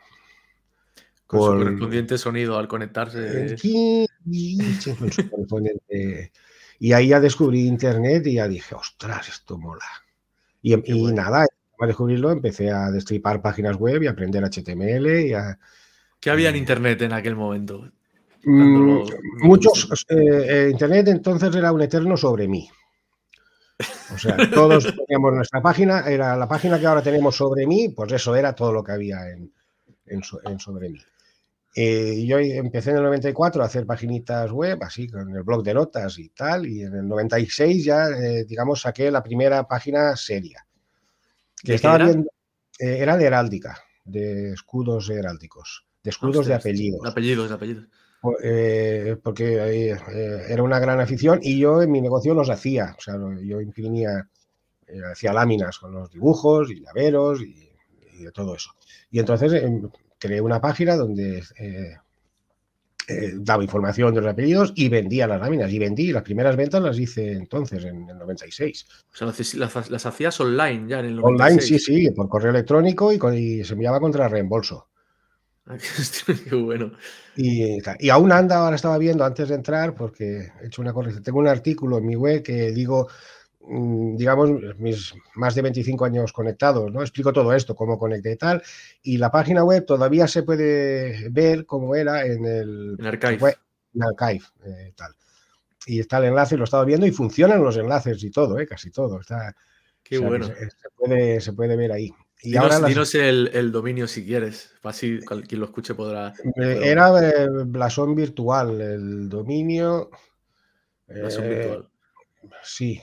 [1.25, 3.55] Con, su correspondiente sonido al conectarse.
[6.79, 9.85] Y ahí ya descubrí Internet y ya dije, ostras, esto mola.
[10.61, 10.75] Y,
[11.11, 11.45] nada,
[11.77, 15.07] para descubrirlo empecé a destripar páginas web y aprender HTML.
[15.27, 15.33] Y
[16.19, 17.89] ¿Qué había en Internet en aquel momento?
[18.43, 19.03] Mm,
[19.41, 20.05] muchos.
[20.09, 22.69] Eh, eh, Internet entonces era un eterno sobre mí.
[24.13, 28.11] O sea, todos teníamos nuestra página, era la página que ahora tenemos sobre mí, pues
[28.11, 29.53] eso era todo lo que había en,
[30.59, 30.99] sobre mí.
[31.75, 35.73] Y yo empecé en el 94 a hacer paginitas web, así, con el blog de
[35.73, 40.65] notas y tal, y en el 96 ya, eh, digamos, saqué la primera página seria.
[41.63, 42.05] Que estaba era?
[42.05, 42.29] Viendo,
[42.79, 47.01] eh, era de heráldica, de escudos heráldicos, de escudos de apellidos.
[47.03, 47.85] De apellidos, de apellidos.
[48.43, 49.95] Eh, porque
[50.49, 52.95] era una gran afición y yo en mi negocio los hacía.
[52.97, 54.27] O sea, yo imprimía,
[55.11, 57.69] hacía láminas con los dibujos y llaveros y,
[58.13, 58.71] y de todo eso.
[59.11, 61.41] Y entonces em, creé una página donde
[63.09, 65.71] eh, daba información de los apellidos y vendía las láminas.
[65.71, 68.85] Y vendí, las primeras ventas las hice entonces, en el 96.
[69.11, 71.23] O sea, las, hacías online ya en el 96.
[71.23, 74.88] Online, sí, sí, por correo electrónico y, se enviaba contra reembolso.
[76.49, 76.91] Qué bueno.
[77.35, 81.23] Y, y, aún anda, ahora estaba viendo antes de entrar, porque he hecho una corrección.
[81.23, 83.07] Tengo un artículo en mi web que digo
[83.71, 87.01] Mm, digamos, mis más de 25 años conectados, ¿no?
[87.01, 88.63] Explico todo esto, cómo conecté y tal,
[89.03, 92.95] y la página web todavía se puede ver cómo era en el...
[92.97, 93.57] En Archive.
[93.93, 95.13] en Archive, eh, tal.
[95.85, 98.65] Y está el enlace, lo he estado viendo y funcionan los enlaces y todo, ¿eh?
[98.65, 99.19] casi todo.
[99.19, 99.55] Está,
[100.01, 100.47] Qué bueno.
[100.47, 102.11] Se, puede, ver ahí.
[102.41, 106.33] Y dinos, ahora dinos el, dominio si quieres, así quien lo escuche podrá.
[106.55, 107.11] Era
[107.65, 110.09] Blasón Virtual, el dominio.
[111.07, 111.89] Blasón eh, Virtual.
[112.63, 113.01] Sí,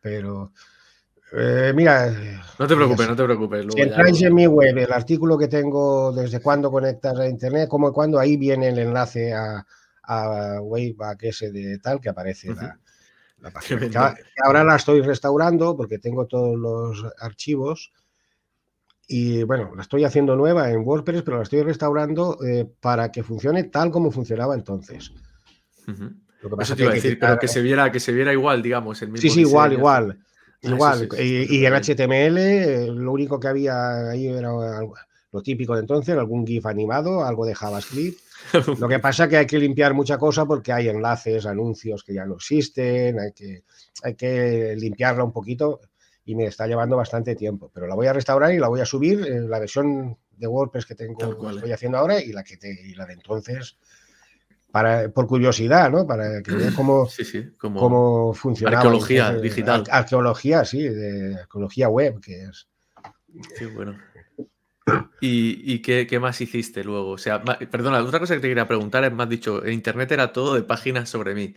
[0.00, 0.52] pero
[1.32, 2.10] eh, mira.
[2.58, 3.66] No te preocupes, no te preocupes.
[3.74, 7.92] si entráis en mi web, el artículo que tengo desde cuándo conectas a internet, como
[7.92, 9.66] cuando ahí viene el enlace a,
[10.04, 14.14] a Wayback ese de tal que aparece la, página.
[14.44, 17.92] ahora la estoy restaurando porque tengo todos los archivos.
[19.08, 23.22] Y bueno, la estoy haciendo nueva en WordPress, pero la estoy restaurando eh, para que
[23.22, 25.12] funcione tal como funcionaba entonces.
[25.86, 29.22] Lo que pasa decir, pero que se viera, que se viera igual, digamos, el mismo
[29.22, 30.18] Sí, sí, igual, igual.
[30.64, 31.08] Ah, igual.
[31.18, 34.50] y, en HTML eh, lo único que había ahí era
[35.32, 38.18] lo típico de entonces, algún GIF animado, algo de JavaScript.
[38.80, 42.14] Lo que pasa es que hay que limpiar mucha cosa porque hay enlaces, anuncios que
[42.14, 43.64] ya no existen, hay que,
[44.02, 45.80] hay que limpiarla un poquito
[46.26, 47.70] y me está llevando bastante tiempo.
[47.72, 50.84] Pero la voy a restaurar y la voy a subir en la versión de WordPress
[50.84, 53.78] que tengo, estoy haciendo ahora y la, que y la de entonces
[55.14, 56.06] por curiosidad, ¿no?
[56.06, 57.08] Para que vean cómo,
[57.58, 58.76] cómo funciona.
[58.76, 59.84] Arqueología digital.
[59.90, 62.68] Arqueología, sí, de arqueología web, que es.
[63.56, 63.98] Sí, bueno.
[65.20, 67.10] ¿Y, qué, más hiciste luego?
[67.10, 70.12] O sea, perdona, otra cosa que te quería preguntar es, me has dicho, en internet
[70.12, 71.54] era todo de páginas sobre mí.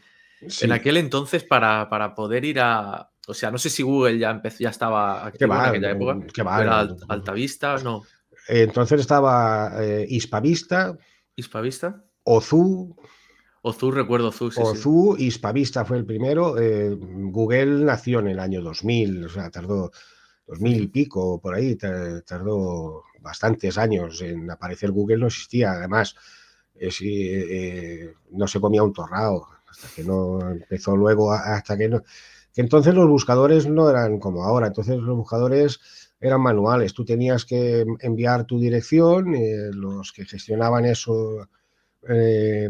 [0.61, 3.08] En aquel entonces, para, para, poder ir a.
[3.29, 6.17] O sea, no sé si Google ya empezó, ya estaba activo en aquella época.
[6.33, 7.77] ¿Qué va, ¿Era Altavista?
[7.77, 8.01] No.
[8.47, 10.97] Entonces estaba eh, Hispavista.
[11.35, 12.03] ¿Hispavista?
[12.23, 12.95] Ozu.
[13.61, 14.49] Ozu, recuerdo Ozu.
[14.49, 16.57] Sí, Ozu, Hispavista fue el primero.
[16.57, 19.91] Eh, Google nació en el año 2000, o sea, tardó
[20.47, 24.91] 2000 y pico por ahí, tardó bastantes años en aparecer.
[24.91, 26.15] Google no existía, además,
[26.79, 32.01] eh, eh, no se comía un torrao, hasta que no empezó luego, hasta que no.
[32.59, 35.79] Que entonces los buscadores no eran como ahora, entonces los buscadores
[36.19, 36.93] eran manuales.
[36.93, 39.33] Tú tenías que enviar tu dirección,
[39.71, 41.47] los que gestionaban eso
[42.09, 42.67] eh,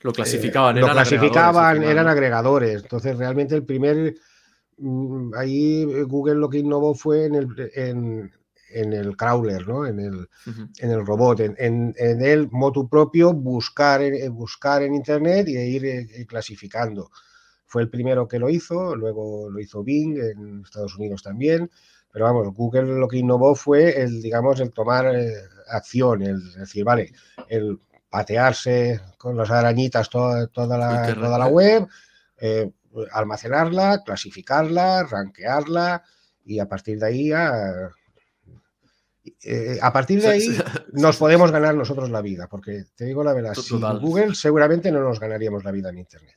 [0.00, 2.82] lo clasificaban, eran lo clasificaban, agregadores, eran agregadores.
[2.82, 4.16] Entonces, realmente el primer,
[4.78, 9.86] mm, ahí Google lo que innovó fue en el, en, el crawler, ¿no?
[9.86, 10.28] en, el,
[10.80, 14.00] en el robot, en, en, el motu propio, buscar,
[14.32, 17.12] buscar en Internet y ir eh, clasificando.
[17.68, 21.70] Fue el primero que lo hizo, luego lo hizo Bing en Estados Unidos también,
[22.10, 25.34] pero vamos, Google lo que innovó fue el, digamos, el tomar eh,
[25.68, 27.12] acción, el decir, vale,
[27.48, 27.78] el
[28.08, 31.86] patearse con las arañitas toda, toda, la, toda la web,
[32.38, 32.72] eh,
[33.12, 36.02] almacenarla, clasificarla, rankearla
[36.46, 37.90] y a partir de ahí a,
[39.42, 40.58] eh, a partir de ahí
[40.92, 45.00] nos podemos ganar nosotros la vida, porque te digo la verdad, sin Google seguramente no
[45.00, 46.36] nos ganaríamos la vida en Internet.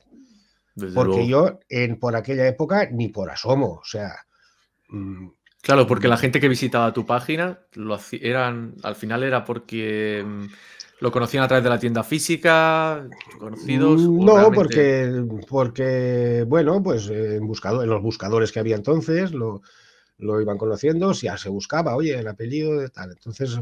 [0.94, 4.14] Porque yo en, por aquella época ni por asomo, o sea...
[4.88, 5.28] Mm,
[5.62, 10.46] claro, porque la gente que visitaba tu página lo eran, al final era porque mm,
[11.02, 13.08] ¿Lo conocían a través de la tienda física?
[13.36, 14.02] ¿Conocidos?
[14.02, 19.60] Mm, no, porque, porque, bueno, pues en, buscado, en los buscadores que había entonces lo,
[20.40, 23.10] iban conociendo, si ya se buscaba, oye, el apellido de tal.
[23.10, 23.58] Entonces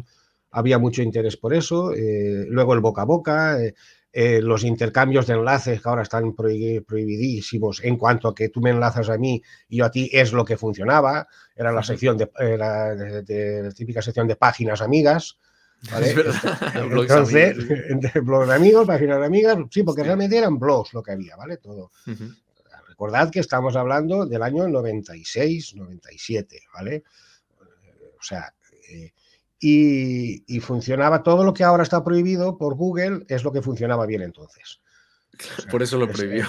[0.51, 1.95] había mucho interés por eso.
[1.95, 3.75] Eh, luego el boca a boca, eh,
[4.13, 8.71] eh, los intercambios de enlaces que ahora están prohibidísimos en cuanto a que tú me
[8.71, 11.29] enlazas a mí y yo a ti es lo que funcionaba.
[11.55, 15.39] Era la sección de, la típica sección de páginas amigas
[15.91, 16.15] ¿vale?
[16.75, 17.57] Entonces,
[18.25, 21.57] blogs de amigos, páginas de amigas, sí, porque realmente eran blogs lo que había, ¿vale?
[21.59, 21.91] Todo.
[22.89, 27.05] Recordad que estamos hablando del año 96, 97, ¿vale?
[28.19, 28.53] O sea,
[28.91, 29.13] eh,
[29.61, 34.23] y, funcionaba todo lo que ahora está prohibido por Google, es lo que funcionaba bien
[34.23, 34.81] entonces.
[35.71, 36.47] por eso lo prohibió.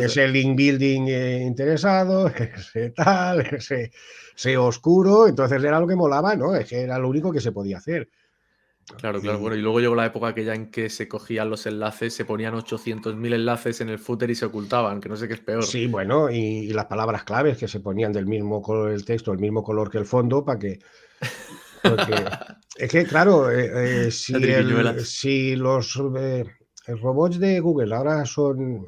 [0.00, 3.90] Ese, link building eh, interesado, ese tal, ese,
[4.36, 6.54] ese, oscuro, entonces era lo que molaba, ¿no?
[6.54, 8.08] Es que era lo único que se podía hacer.
[8.98, 9.38] Claro, claro.
[9.38, 12.54] Bueno, y luego llegó la época aquella en que se cogían los enlaces, se ponían
[12.54, 15.64] 800.000 enlaces en el footer y se ocultaban, que no sé qué es peor.
[15.64, 19.38] Sí, bueno, y, las palabras claves que se ponían del mismo color del texto, el
[19.38, 20.78] mismo color que el fondo, para que.
[22.76, 24.10] es que, claro, eh, eh,
[25.04, 26.44] si, los eh,
[26.86, 28.86] robots de Google ahora son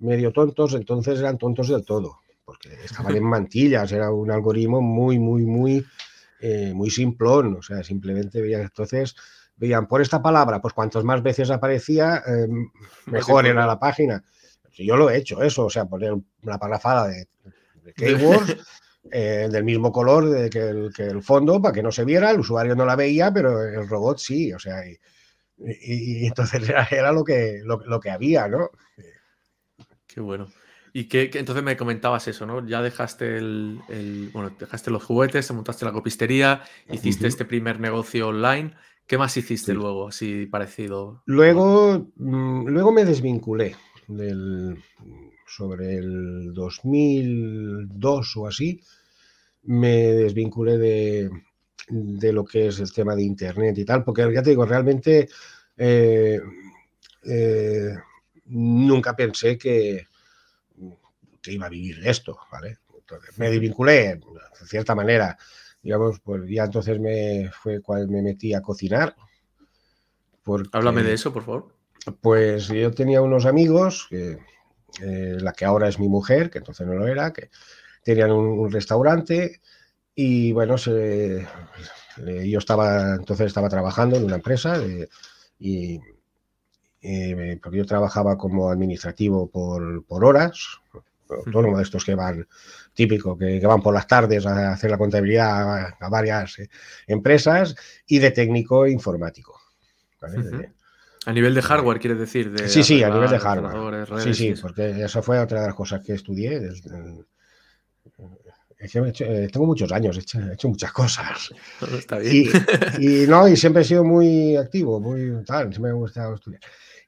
[0.00, 5.18] medio tontos, entonces eran tontos del todo, porque estaban en mantillas, era un algoritmo muy,
[5.18, 5.86] muy, muy
[6.72, 9.16] muy simplón, o sea, simplemente veían, entonces
[9.56, 12.70] veían por esta palabra, pues cuantas más veces aparecía, em,
[13.06, 14.22] mejor era la página.
[14.72, 17.26] Yo lo he hecho, eso, o sea, poner una parrafada de,
[17.96, 18.56] keywords
[19.12, 22.74] eh, del mismo color de, que, el, fondo para que no se viera, el usuario
[22.74, 24.96] no la veía, pero el robot sí, o sea, y,
[26.26, 28.70] entonces era, lo, que, lo que había, ¿no?
[30.06, 30.48] Qué bueno.
[30.92, 32.66] Y que, entonces me comentabas eso, ¿no?
[32.66, 38.74] Ya dejaste el, bueno, dejaste los juguetes, montaste la copistería, hiciste este primer negocio online.
[39.06, 41.22] ¿Qué más hiciste luego, así parecido?
[41.26, 44.82] Luego, mm, luego me desvinculé del,
[45.46, 48.80] sobre el 2002 o así.
[49.68, 51.30] Me desvinculé de,
[51.88, 55.28] de lo que es el tema de Internet y tal, porque ya te digo, realmente
[55.76, 56.40] eh,
[57.24, 57.94] eh,
[58.46, 60.06] nunca pensé que,
[61.42, 62.78] que iba a vivir de esto, ¿vale?
[62.98, 65.36] Entonces me desvinculé, de cierta manera,
[65.82, 69.14] digamos, pues ya entonces me fue cuando me metí a cocinar.
[70.72, 71.74] Háblame de eso, por favor.
[72.22, 74.38] Pues yo tenía unos amigos, que,
[75.02, 77.50] eh, la que ahora es mi mujer, que entonces no lo era, que
[78.08, 79.60] tenían un, restaurante
[80.14, 84.80] y bueno, yo estaba, entonces estaba trabajando en una empresa
[85.58, 85.98] y,
[87.62, 90.80] porque yo trabajaba como administrativo por, por horas,
[91.28, 92.48] autónomo de estos que van,
[92.94, 96.70] típico, que, van por las tardes a hacer la contabilidad a, varias eh,
[97.06, 97.74] empresas,
[98.06, 99.60] y de técnico informático.
[101.26, 102.50] A nivel de hardware, quieres decir.
[102.50, 104.08] De sí, sí, a nivel de hardware.
[104.22, 106.56] sí, sí, porque eso fue otra de las cosas que estudié.
[106.56, 107.24] Eh,
[109.50, 111.50] tengo muchos años, he hecho, muchas cosas.
[111.98, 112.46] Está bien.
[112.98, 116.60] Y, no, y siempre he sido muy activo, muy tal, siempre me ha gustado estudiar.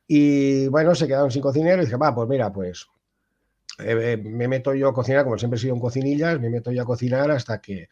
[0.07, 2.87] Y bueno, se quedaron sin cocinero y dije, va, pues mira, pues
[3.79, 6.83] eh, me meto yo a cocinar, como siempre he sido un cocinillas, me meto yo
[6.83, 7.89] a cocinar hasta que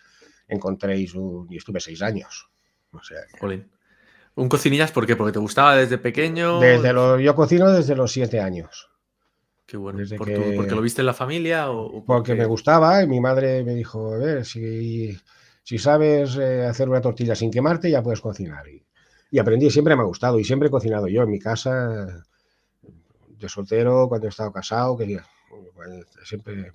[0.48, 1.46] encontréis un...
[1.50, 2.50] y estuve seis años.
[2.92, 3.18] O sea,
[4.34, 5.16] ¿Un cocinillas por qué?
[5.16, 6.60] ¿Porque te gustaba desde pequeño?
[6.60, 8.88] Desde lo, yo cocino desde los siete años.
[9.68, 10.02] Qué bueno.
[10.16, 11.70] ¿Porque lo viste en la familia?
[11.70, 12.34] O, porque...
[12.34, 15.14] me gustaba y mi madre me dijo, a ver, si,
[15.62, 18.66] si sabes eh, hacer una tortilla sin quemarte, ya puedes cocinar.
[18.66, 18.82] Y,
[19.30, 22.24] y aprendí, siempre me ha gustado y siempre he cocinado yo en mi casa,
[23.28, 25.20] de soltero, cuando he estado casado, que
[26.24, 26.72] siempre...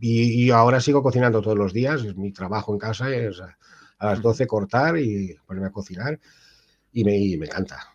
[0.00, 3.54] Y, ahora sigo cocinando todos los días, es mi trabajo en casa, es a,
[4.00, 6.18] las 12 cortar y ponerme a cocinar
[6.90, 7.94] y me, me encanta.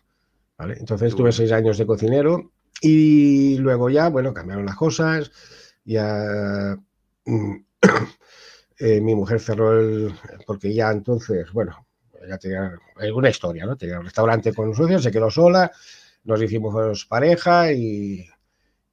[0.56, 0.76] ¿vale?
[0.78, 5.30] Entonces tuve seis años de cocinero y luego ya, bueno, cambiaron las cosas,
[5.84, 6.76] ya
[7.24, 7.56] mm,
[8.78, 10.14] eh, mi mujer cerró el,
[10.46, 11.86] porque ya entonces, bueno,
[12.28, 12.72] ya tenía
[13.14, 13.76] una historia, ¿no?
[13.76, 15.70] Tenía un restaurante con nosotros, se quedó sola,
[16.24, 18.26] nos hicimos pareja y,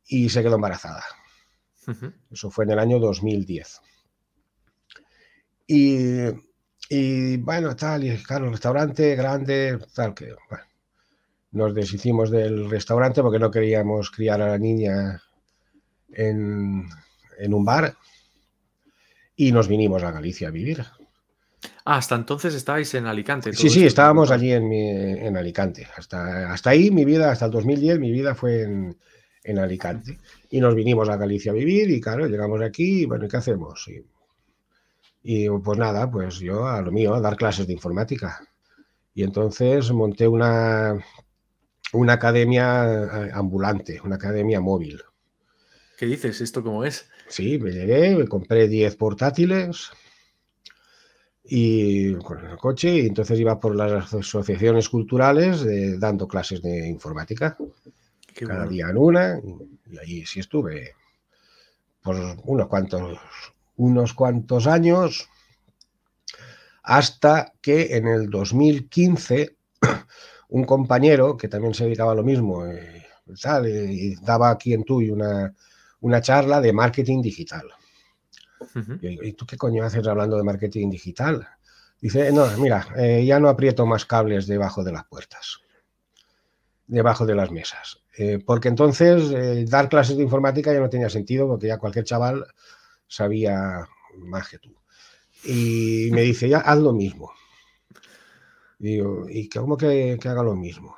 [0.08, 1.04] y se quedó embarazada.
[2.32, 3.82] Eso fue en el año 2010.
[5.68, 10.66] Y, bueno, tal, y claro, restaurante grande, tal, que bueno,
[11.54, 15.22] nos deshicimos del restaurante porque no queríamos criar a la niña
[16.12, 16.88] en,
[17.48, 17.96] un bar
[19.36, 20.86] y nos vinimos a Galicia a vivir.
[21.86, 23.54] Ah, hasta entonces estabais en Alicante.
[23.54, 25.88] Sí, sí, estábamos allí en, en Alicante.
[25.98, 28.98] Hasta, hasta ahí mi vida, hasta el 2010, mi vida fue en,
[29.44, 30.20] en Alicante.
[30.50, 33.90] Y nos vinimos a Galicia a vivir y claro, llegamos aquí y bueno, ¿qué hacemos?
[35.22, 38.42] Y, pues nada, pues yo a lo mío, a dar clases de informática.
[39.14, 40.98] Y entonces monté una,
[41.94, 45.02] una academia eh, ambulante, una academia móvil.
[45.98, 46.42] ¿Qué dices?
[46.42, 47.10] ¿Esto cómo es?
[47.28, 49.92] Sí, me llegué, me compré 10 portátiles
[51.46, 55.66] y con el coche y entonces iba por las asociaciones culturales
[56.00, 57.58] dando clases de informática
[58.34, 59.40] cada día en una,
[59.86, 60.96] y allí sí estuve
[62.02, 63.20] por unos cuantos,
[63.78, 65.30] unos cuantos años,
[66.82, 69.56] hasta que en el 2015
[70.54, 73.04] un compañero que también se dedicaba a lo mismo eh,
[73.66, 75.52] y daba aquí en Tui una,
[76.02, 77.72] una charla de marketing digital.
[79.02, 81.48] y, tú qué coño haces hablando de marketing digital?
[82.00, 85.58] Dice, no, mira, eh, ya no aprieto más cables debajo de las puertas,
[86.86, 88.04] debajo de las mesas.
[88.16, 92.06] Eh, porque entonces eh, dar clases de informática ya no tenía sentido porque ya cualquier
[92.06, 92.46] chaval
[93.08, 93.88] sabía
[94.18, 94.76] más que tú.
[95.46, 97.32] Y me dice, ya haz lo mismo.
[98.84, 100.94] Digo, y como que, que haga lo mismo.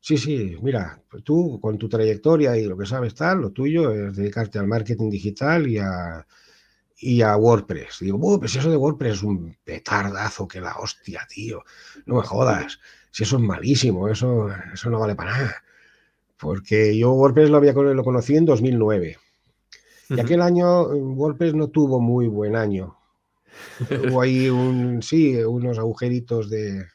[0.00, 4.16] Sí, sí, mira, tú con tu trayectoria y lo que sabes tal, lo tuyo es
[4.16, 6.26] dedicarte al marketing digital y a,
[6.96, 7.98] y a WordPress.
[8.00, 11.62] Digo, pues eso de WordPress es un petardazo que la hostia, tío.
[12.06, 12.80] No me jodas.
[13.10, 15.56] Si eso es malísimo, eso, eso no vale para nada.
[16.38, 19.18] Porque yo WordPress lo, había, lo conocí en 2009.
[20.08, 22.96] Y aquel año WordPress no tuvo muy buen año.
[24.08, 26.86] Hubo ahí un, sí, unos agujeritos de,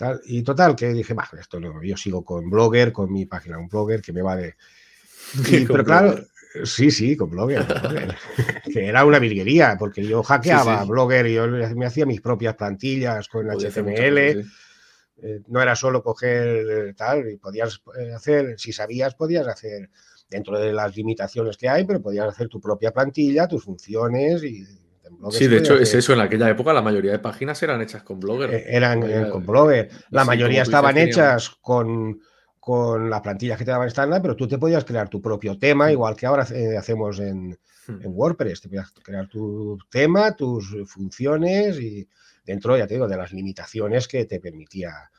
[0.00, 0.20] tal.
[0.24, 3.68] Y total, que dije, bah, esto no, yo sigo con Blogger, con mi página, un
[3.68, 4.56] Blogger que me va de...
[5.68, 6.16] pero claro,
[6.64, 7.64] Sí, sí, con Blogger.
[8.72, 13.28] que era una virguería, porque yo hackeaba Blogger y yo me hacía mis propias plantillas
[13.28, 14.44] con HTML.
[15.22, 19.90] Eh, no era solo coger eh, tal, y podías eh, hacer, si sabías, podías hacer
[20.28, 24.64] dentro de las limitaciones que hay, pero podías hacer tu propia plantilla, tus funciones y
[25.30, 28.20] Sí, de hecho es eso, en aquella época la mayoría de páginas eran hechas con
[28.20, 28.64] Blogger.
[28.66, 29.90] Eran con Blogger.
[30.10, 32.20] La mayoría estaban hechas con,
[32.58, 35.88] con las plantillas que te daban estándar, pero tú te podías crear tu propio tema,
[35.88, 35.90] mm.
[35.90, 38.02] igual que ahora eh, hacemos en, hmm.
[38.02, 38.60] en, WordPress.
[38.60, 42.08] Te podías crear tu tema, tus funciones y
[42.44, 45.10] dentro, ya te digo, de las limitaciones que te permitía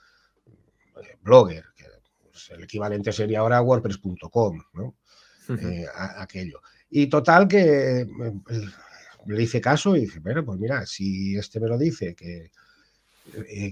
[1.02, 1.86] eh, Blogger, que
[2.30, 4.96] pues, el equivalente sería ahora WordPress.com, ¿no?
[5.50, 6.62] Eh, aquello.
[6.90, 8.08] Y total que
[9.28, 12.52] le hice caso y dije, bueno, pues mira, si este me lo dice, que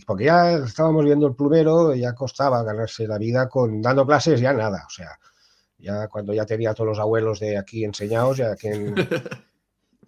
[0.05, 4.53] porque ya estábamos viendo el plumero, ya costaba ganarse la vida con dando clases, ya
[4.53, 5.17] nada, o sea,
[5.77, 8.93] ya cuando ya tenía todos los abuelos de aquí enseñados, ya que...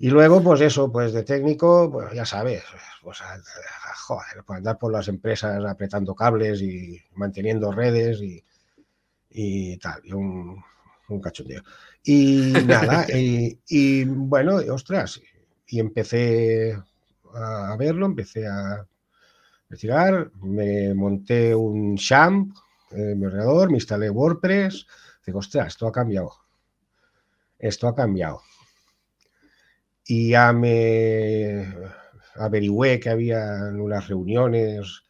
[0.03, 2.63] Y luego, pues eso, pues de técnico, pues ya sabes,
[3.03, 3.19] pues,
[4.07, 8.43] joder, pues andar por las empresas apretando cables y manteniendo redes y,
[9.29, 10.59] y tal, y un,
[11.07, 11.61] un cachondeo.
[12.03, 15.21] Y nada, y, y, bueno, ostras,
[15.67, 16.77] y empecé
[17.33, 18.85] a verlo, empecé a
[19.69, 22.53] investigar, me monté un champ
[22.91, 24.85] en mi ordenador, me instalé WordPress,
[25.25, 26.33] digo, ostras, esto ha cambiado.
[27.57, 28.41] Esto ha cambiado.
[30.05, 31.73] Y ya me
[32.35, 33.39] averigüé que había
[33.73, 35.03] unas reuniones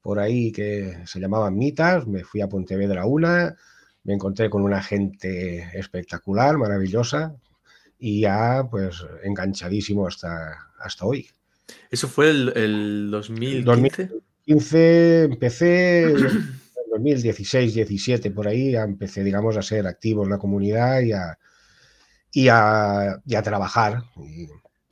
[0.00, 3.54] por ahí que se llamaban mitas, me fui a Pontevedra una,
[4.04, 7.36] me encontré con una gente espectacular, maravillosa,
[7.98, 11.28] y ya pues enganchadísimo hasta, hasta hoy.
[11.90, 14.20] ¿Eso fue el, el 2015?
[14.46, 20.38] 2015 empecé, en 2016, 17 por ahí, ya empecé, digamos, a ser activo en la
[20.38, 21.38] comunidad y a,
[22.32, 24.04] y a, trabajar.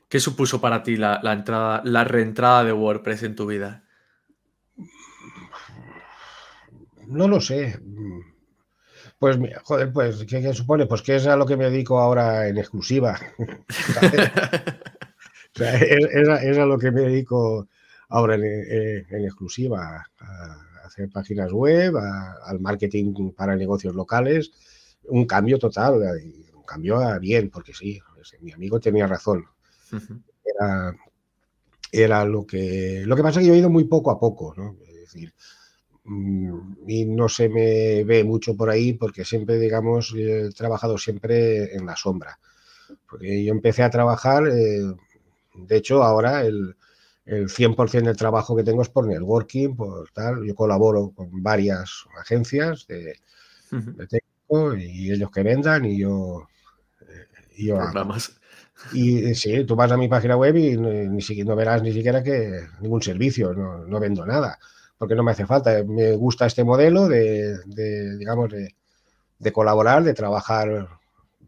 [0.08, 3.84] ¿Qué supuso para ti la, entrada, la reentrada de WordPress en tu vida?
[7.06, 7.80] No lo sé.
[9.18, 10.86] Pues, joder, pues, ¿qué, supone?
[10.86, 13.18] Pues que es a lo que me dedico ahora en exclusiva.
[15.54, 17.66] es, a, lo que me dedico
[18.10, 24.52] ahora en, eh, exclusiva, a, hacer páginas web, al marketing para negocios locales.
[25.08, 26.00] Un cambio total,
[26.54, 28.00] un cambio a bien, porque sí,
[28.40, 29.46] mi amigo tenía razón.
[30.44, 30.94] Era,
[31.90, 33.02] era lo que...
[33.04, 34.76] Lo que pasa es que yo he ido muy poco a poco, ¿no?
[34.86, 35.34] Es decir,
[36.86, 41.86] y no se me ve mucho por ahí porque siempre, digamos, he trabajado siempre en
[41.86, 42.38] la sombra.
[43.08, 44.82] Porque yo empecé a trabajar eh,
[45.66, 46.76] de hecho, ahora el,
[47.26, 50.44] el 100% del trabajo que tengo es por networking, por tal.
[50.44, 53.18] Yo colaboro con varias agencias de,
[54.08, 56.46] técnico y ellos que vendan y yo,
[57.02, 57.78] eh, y yo
[58.92, 61.92] Y eh, sí, tú vas a mi página web y ni, siquiera no verás ni
[61.92, 64.58] siquiera que ningún servicio, no, no, vendo nada,
[64.98, 65.82] porque no me hace falta.
[65.84, 68.74] Me gusta este modelo de, de digamos, de,
[69.38, 70.88] de, colaborar, de trabajar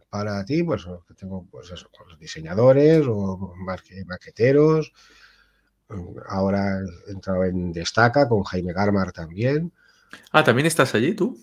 [0.08, 0.86] para ti, pues
[1.16, 3.54] tengo pues eso, los diseñadores o
[4.06, 4.92] maqueteros.
[6.28, 9.72] Ahora he entrado en Destaca con Jaime Garmar también.
[10.32, 11.38] Ah, ¿también estás allí tú?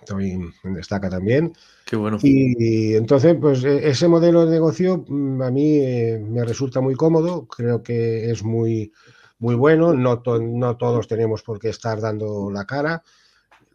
[0.00, 0.32] Estoy
[0.64, 1.52] en Destaca también.
[1.84, 2.18] Qué bueno.
[2.22, 6.94] Y, entonces, pues e, ese modelo de negocio mm, a mí eh, me resulta muy
[6.94, 8.92] cómodo, creo que es muy,
[9.42, 13.02] muy bueno, no, no todos tenemos por qué estar dando la cara.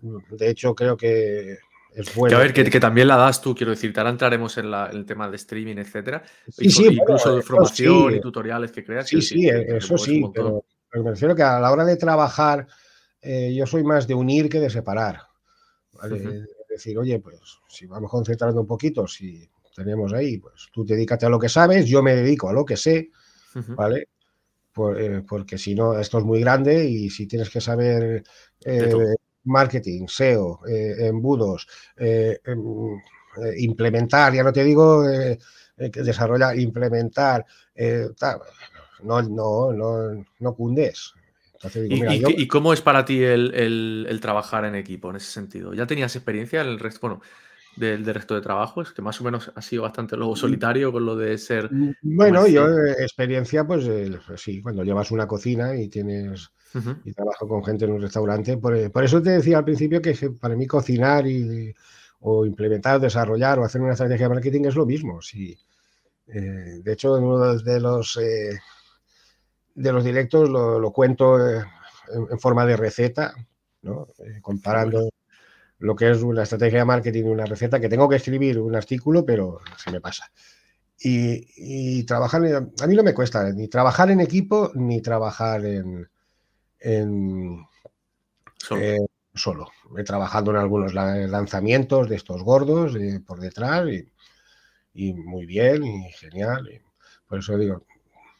[0.01, 1.57] De hecho, creo que
[1.93, 5.29] que a ver, que, también la das tú, quiero decir, ahora entraremos en, el tema
[5.29, 6.23] de streaming, etcétera.
[6.59, 9.07] incluso de formación y tutoriales que creas.
[9.07, 10.63] Sí, sí, eso sí, pero,
[10.93, 12.67] me refiero que a la hora de trabajar,
[13.19, 15.23] eh, yo soy más de unir que de separar.
[16.03, 21.25] Es decir, oye, pues si vamos concentrando un poquito, si tenemos ahí, pues tú dedícate
[21.25, 23.09] a lo que sabes, yo me dedico a lo que sé,
[23.69, 24.07] ¿vale?
[24.97, 28.23] Eh, porque si no, esto es muy grande y si tienes que saber
[28.65, 29.15] eh,
[29.45, 31.67] marketing, SEO, eh, embudos,
[31.97, 32.99] em,
[33.57, 35.03] implementar, ya no te digo
[35.77, 37.45] desarrollar, implementar,
[39.03, 41.13] no, no, no, no cundes.
[41.89, 45.73] ¿Y, cómo es para ti el, trabajar en equipo en ese sentido?
[45.73, 47.21] ¿Ya tenías experiencia en el resto, bueno,
[47.77, 48.91] del, resto de trabajos?
[48.91, 50.37] Que más o menos ha sido bastante luego mm.
[50.37, 51.71] solitario con lo de ser.
[51.71, 53.85] Mm, bueno, yo eh, experiencia, pues,
[54.25, 56.51] pues, sí, cuando llevas una cocina y tienes
[57.05, 58.57] y trabajo con gente en un restaurante.
[58.57, 61.73] Por, por, eso te decía al principio que para mí cocinar y,
[62.19, 65.21] o implementar, desarrollar o hacer una estrategia de marketing es lo mismo.
[65.21, 65.57] Sí.
[66.27, 68.59] Eh, de hecho, en uno de los, eh,
[69.75, 71.63] de los directos lo, cuento eh,
[72.31, 73.33] en, forma de receta,
[73.81, 74.07] ¿no?
[74.41, 75.09] comparando
[75.79, 78.75] lo que es una estrategia de marketing y una receta, que tengo que escribir un
[78.75, 80.31] artículo, pero se me pasa.
[80.99, 86.09] Y, trabajar, a mí no me cuesta ni trabajar en equipo ni trabajar en,
[86.79, 87.67] en
[89.35, 89.69] solo.
[89.95, 92.93] He trabajado en algunos lanzamientos de estos gordos
[93.25, 93.87] por detrás
[94.93, 96.67] y, muy bien y genial.
[97.27, 97.85] por eso digo.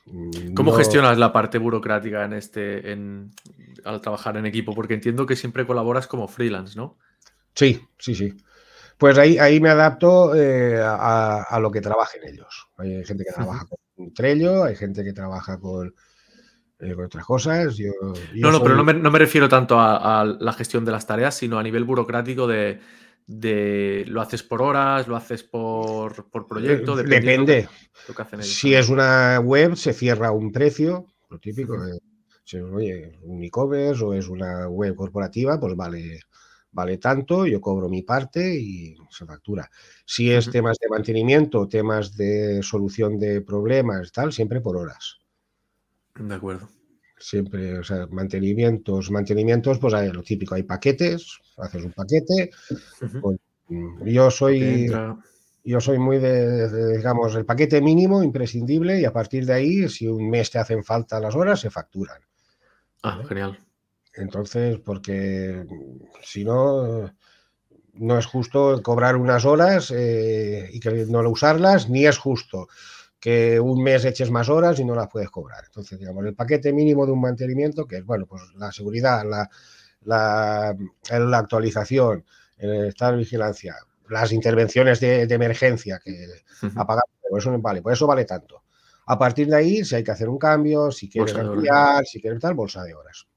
[0.08, 3.32] Mm, ¿Cómo gestionas la parte burocrática en este, en,
[3.84, 4.74] al trabajar en equipo?
[4.74, 6.98] Porque entiendo que siempre colaboras como freelance, ¿no?
[7.58, 8.34] Sí, sí, sí.
[9.00, 12.70] Pues ahí, ahí me adapto eh, a, lo que trabajen ellos.
[12.78, 15.94] Hay gente que trabaja con Trello, hay gente que trabaja con,
[16.80, 17.76] eh, otras cosas.
[17.76, 17.92] Yo,
[18.36, 21.64] no, no, pero no me, refiero tanto a, la gestión de las tareas, sino a
[21.64, 22.80] nivel burocrático de,
[24.08, 26.96] lo haces por horas, lo haces por, proyecto.
[26.96, 27.68] Depende.
[28.42, 31.76] si es una web, se cierra un precio, lo típico.
[32.44, 36.20] si, oye, un e-commerce o es una web corporativa, pues vale,
[36.78, 39.68] vale tanto, yo cobro mi parte y se factura.
[40.06, 45.18] Si es temas de mantenimiento, temas de solución de problemas, tal, siempre por horas.
[46.16, 46.70] De acuerdo.
[47.18, 52.52] Siempre, o sea, mantenimientos, mantenimientos, pues hay lo típico, hay paquetes, haces un paquete.
[54.06, 54.92] yo soy.
[55.64, 60.08] Yo soy muy de, digamos, el paquete mínimo, imprescindible, y a partir de ahí, si
[60.08, 62.22] un mes te hacen falta las horas, se facturan.
[63.04, 63.67] Ah, genial.
[64.18, 65.66] Entonces, porque
[66.24, 67.12] si no,
[67.94, 72.68] no es justo cobrar unas horas eh, y que no usarlas, ni es justo
[73.20, 75.64] que un mes eches más horas y no las puedes cobrar.
[75.66, 79.50] Entonces, digamos, el paquete mínimo de un mantenimiento, que es, bueno, pues la seguridad, la,
[80.04, 80.76] la,
[81.10, 82.26] la actualización,
[82.58, 83.76] el estar en vigilancia,
[84.10, 86.28] las intervenciones de, emergencia que
[86.76, 87.04] apagar,
[87.38, 88.64] eso vale, pues eso vale tanto.
[89.08, 92.40] A partir de ahí, si hay que hacer un cambio, si quieres ampliar, si quieres
[92.40, 93.28] tal, bolsa de horas.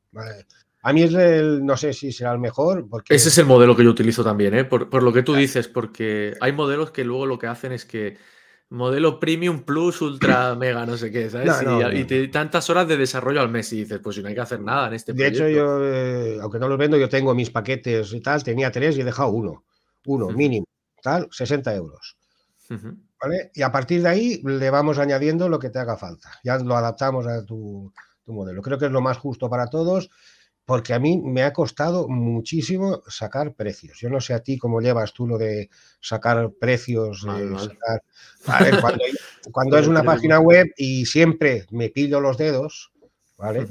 [0.82, 2.88] A mí es el, no sé si será el mejor.
[2.88, 3.14] Porque...
[3.14, 4.64] Ese es el modelo que yo utilizo también, ¿eh?
[4.64, 7.84] por, por, lo que tú dices, porque hay modelos que luego lo que hacen es
[7.84, 8.16] que
[8.70, 11.52] modelo premium plus ultra mega no sé qué, ¿sabes?
[11.92, 14.60] y, tantas horas de desarrollo al mes y dices, pues si no hay que hacer
[14.60, 18.12] nada en este De hecho, yo, eh, aunque no los vendo, yo tengo mis paquetes
[18.12, 19.64] y tal, tenía tres y he dejado uno,
[20.06, 20.66] uno mínimo,
[21.02, 22.16] tal, 60 euros.
[23.20, 23.50] ¿Vale?
[23.52, 26.38] Y a partir de ahí le vamos añadiendo lo que te haga falta.
[26.44, 27.92] Ya lo adaptamos a tu,
[28.24, 28.62] tu modelo.
[28.62, 30.08] Creo que es lo más justo para todos
[30.70, 33.98] porque a mí me ha costado muchísimo sacar precios.
[33.98, 35.68] Yo no sé a ti cómo llevas tú lo de
[36.00, 37.26] sacar precios.
[39.52, 42.92] cuando, es una página web y siempre me pillo los dedos,
[43.36, 43.66] ¿vale?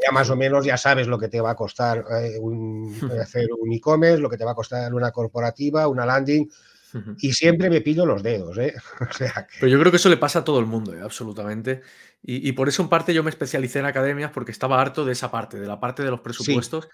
[0.00, 2.38] Ya más o menos ya sabes lo que te va a costar eh,
[3.20, 6.48] hacer un e-commerce, lo que te va a costar una corporativa, una landing.
[7.18, 8.74] Y siempre me pillo los dedos, ¿eh?
[9.60, 11.00] Pero yo creo que eso le pasa a todo el mundo, ¿eh?
[11.02, 11.82] absolutamente.
[12.26, 15.30] Y, por eso en parte yo me especialicé en academias porque estaba harto de esa
[15.30, 16.88] parte, de la parte de los presupuestos,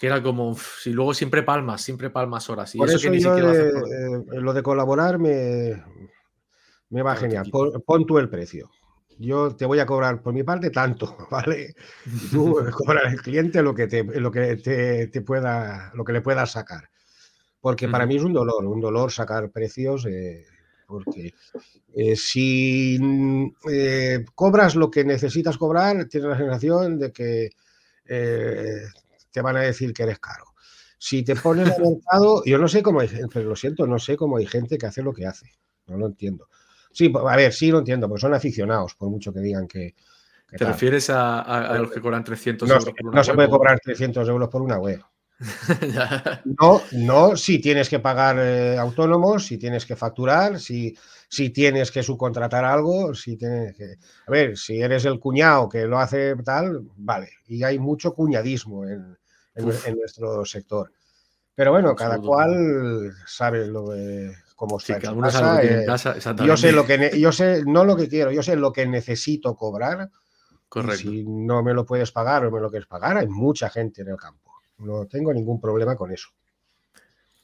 [0.00, 2.74] que era como, si luego siempre palmas, siempre palmas horas.
[2.74, 5.82] Y por eso, que yo eh, lo de colaborar me,
[6.88, 7.50] me va genial.
[7.50, 8.70] Pon, tú el precio.
[9.18, 11.74] Yo te voy a cobrar por mi parte tanto, ¿vale?
[12.30, 16.52] tú cobras al cliente lo que te, lo que te, pueda, lo que le puedas
[16.52, 16.88] sacar.
[17.60, 20.06] Porque para mí es un dolor, un dolor sacar precios.
[20.06, 20.44] Eh,
[20.86, 21.34] porque
[21.94, 27.50] eh, si mm, eh, cobras lo que necesitas cobrar, tienes la sensación de que
[28.04, 30.44] te van a decir que eres caro.
[30.98, 34.16] Si te pones al mercado, yo no sé cómo hay gente, lo siento, no sé
[34.16, 35.50] cómo hay gente que hace lo que hace,
[35.86, 36.48] no lo entiendo.
[36.92, 39.94] Sí, a ver, sí lo entiendo, porque son aficionados, por mucho que digan que...
[40.48, 44.26] ¿Te refieres a, los que cobran 300 euros por una No se puede cobrar 300
[44.28, 45.02] euros por una web.
[46.60, 50.96] no, no si tienes que pagar eh, autónomos, si tienes que facturar, si,
[51.28, 53.96] si tienes que subcontratar algo, si tienes que...
[54.26, 57.30] A ver, si eres el cuñado que lo hace tal, vale.
[57.46, 59.16] Y hay mucho cuñadismo en,
[59.54, 60.92] nuestro sector.
[61.54, 64.98] Pero bueno, cada cual sabe lo de cómo está
[65.62, 65.86] eh,
[66.44, 69.54] yo sé lo que yo sé no lo que quiero, yo sé lo que necesito
[69.54, 70.10] cobrar.
[70.68, 70.96] Correcto.
[70.96, 74.08] si no me lo puedes pagar o me lo quieres pagar, hay mucha gente en
[74.08, 74.45] el campo.
[74.78, 76.28] No tengo ningún problema con eso.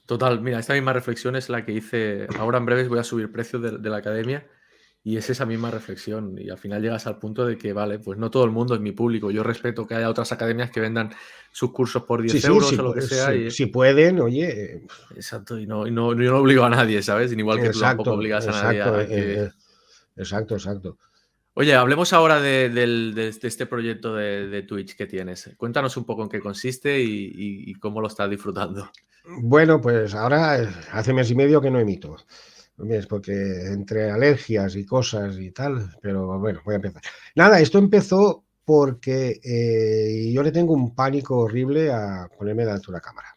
[0.07, 2.26] Total, mira, esta misma reflexión es la que hice.
[2.39, 4.47] Ahora en breves voy a subir precios de, la academia
[5.05, 6.37] Y es esa misma reflexión.
[6.39, 8.80] Y al final llegas al punto de que, vale, pues no todo el mundo es
[8.80, 9.30] mi público.
[9.30, 11.11] Yo respeto que haya otras academias que vendan
[11.53, 13.51] sus cursos por 10 euros o lo que sea.
[13.51, 14.83] Si pueden, oye.
[15.14, 17.33] Exacto, y no, no, yo no obligo a nadie, ¿sabes?
[17.33, 19.51] Igual que tú tampoco obligas a nadie a que...
[20.16, 20.99] Exacto, exacto.
[21.55, 25.50] Oye, hablemos ahora de, este proyecto de, Twitch que tienes.
[25.59, 28.90] Cuéntanos un poco en qué consiste y, cómo lo estás disfrutando.
[29.42, 30.55] Bueno, pues ahora
[30.92, 32.16] hace mes y medio que no emito.
[32.88, 33.32] Es porque
[33.66, 37.03] entre alergias y cosas y tal, pero bueno, voy a empezar.
[37.36, 42.92] Nada, esto empezó porque eh, yo le tengo un pánico horrible a ponerme delante de
[42.92, 43.32] una cámara.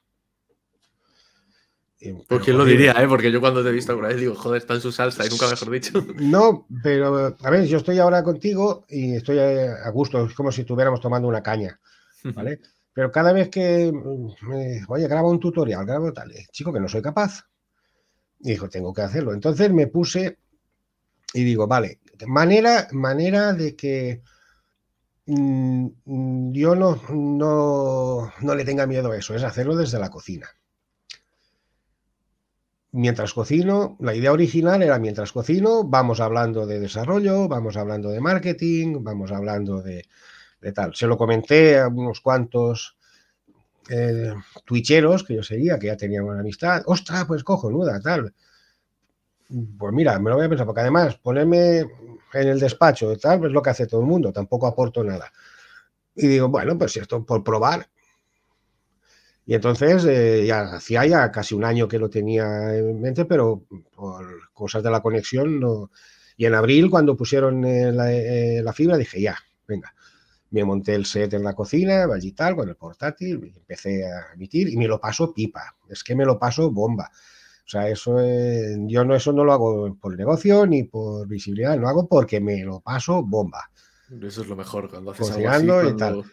[2.14, 3.08] ¿Por quién lo diría, eh?
[3.08, 5.30] Porque yo cuando te he visto alguna vez digo, joder, está en su salsa y
[5.30, 5.94] nunca mejor dicho.
[6.20, 10.62] No, pero a ver, yo estoy ahora contigo y estoy a gusto, es como si
[10.62, 11.80] estuviéramos tomando una caña,
[12.24, 12.60] ¿vale?
[12.94, 13.92] Pero cada vez que,
[14.44, 17.44] me, oye, grabo un tutorial, grabo tal, eh, chico, que no soy capaz.
[18.40, 19.34] Y dijo, tengo que hacerlo.
[19.34, 20.38] Entonces me puse
[21.34, 24.22] y digo, vale, manera, manera de que
[25.26, 30.48] mm, yo no, no, no le tenga miedo a eso, es hacerlo desde la cocina
[32.96, 38.22] mientras cocino, la idea original era mientras cocino, vamos hablando de desarrollo, vamos hablando de
[38.22, 40.06] marketing, vamos hablando de,
[40.74, 40.96] tal.
[40.96, 42.98] Se lo comenté a unos cuantos
[43.90, 44.34] eh,
[44.64, 46.84] twitcheros que yo seguía, que ya tenían una amistad.
[46.86, 48.34] ¡Ostras, pues cojonuda, tal!
[49.78, 53.52] Pues mira, me lo voy a pensar, porque además ponerme en el despacho tal, es
[53.52, 55.32] lo que hace todo el mundo, tampoco aporto nada.
[56.16, 57.90] Y digo, bueno, pues esto por probar,
[59.46, 63.64] y entonces eh, ya hacía ya casi un año que lo tenía en mente, pero
[63.94, 65.92] por cosas de la conexión no.
[66.36, 69.38] Y en abril, cuando pusieron eh, eh, la, fibra, dije, ya,
[69.68, 69.94] venga.
[70.50, 74.70] Me monté el set en la cocina, allí tal, con el portátil, empecé a emitir
[74.70, 75.76] y me lo paso pipa.
[75.90, 77.12] Es que me lo paso bomba.
[77.66, 78.18] O sea, eso
[78.88, 82.64] yo no, eso no lo hago por negocio ni por visibilidad, lo hago porque me
[82.64, 83.70] lo paso bomba.
[84.22, 86.24] Eso es lo mejor cuando haces algo así, y tal.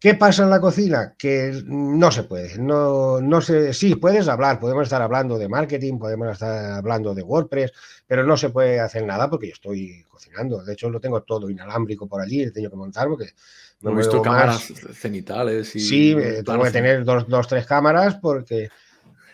[0.00, 1.14] ¿Qué pasa en la cocina?
[1.18, 2.56] Que no se puede.
[2.58, 7.22] No, no se, sí, puedes hablar, podemos estar hablando de marketing, podemos estar hablando de
[7.22, 7.70] WordPress,
[8.06, 10.64] pero no se puede hacer nada porque yo estoy cocinando.
[10.64, 13.34] De hecho, lo tengo todo inalámbrico por allí, he tenido que montar porque
[13.82, 15.76] no he visto cámaras cenitales.
[15.76, 18.70] Y sí, eh, tengo que tener dos, dos, tres cámaras porque,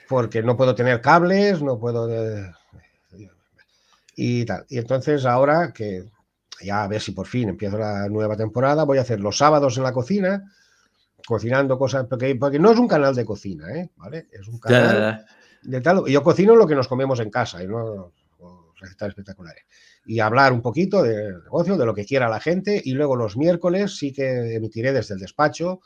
[0.08, 2.10] porque no puedo tener cables, no puedo.
[2.10, 2.52] Eh,
[4.16, 4.66] y tal.
[4.68, 6.06] Y entonces, ahora que
[6.60, 9.76] ya a ver si por fin empiezo la nueva temporada, voy a hacer los sábados
[9.76, 10.52] en la cocina,
[11.26, 13.90] cocinando cosas, porque, porque no es un canal de cocina, ¿eh?
[13.96, 14.28] ¿vale?
[14.32, 15.26] Es un canal
[15.62, 16.04] de tal.
[16.06, 18.12] Yo cocino lo que nos comemos en casa y no
[18.78, 19.64] recetas espectaculares.
[20.04, 23.36] Y hablar un poquito del negocio, de lo que quiera la gente, y luego los
[23.36, 25.80] miércoles sí que emitiré desde el despacho,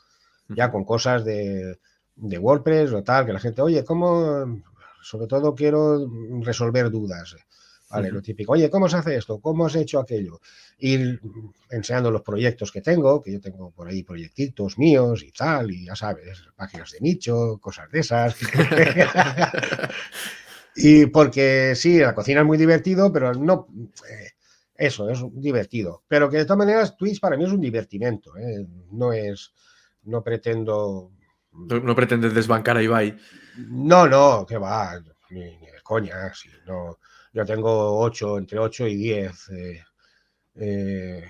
[0.49, 1.79] ya con cosas de,
[2.15, 4.61] de WordPress o tal, que la gente, oye, ¿cómo?
[5.01, 6.07] Sobre todo quiero
[6.41, 7.35] resolver dudas.
[7.91, 9.41] Vale, lo típico, oye, ¿cómo se hace esto?
[9.41, 10.39] ¿Cómo has hecho aquello?
[10.79, 11.19] Ir
[11.69, 15.85] enseñando los proyectos que tengo, que yo tengo por ahí proyectitos míos y tal, y
[15.85, 18.37] ya sabes, páginas de nicho, cosas de esas.
[20.75, 23.67] y porque sí, la cocina es muy divertido, pero no...
[24.09, 24.29] Eh,
[24.75, 26.03] eso, es divertido.
[26.07, 28.65] Pero que de todas maneras Twitch para mí es un divertimento, ¿eh?
[28.91, 29.53] no es...
[30.03, 31.11] No pretendo...
[31.51, 33.17] No, pretendes desbancar a Ibai.
[33.57, 34.97] No, no, que va,
[35.29, 36.97] ni, ni de coña, si no
[37.33, 39.83] yo tengo 8, entre 8 y 10 eh,
[40.55, 41.23] eh,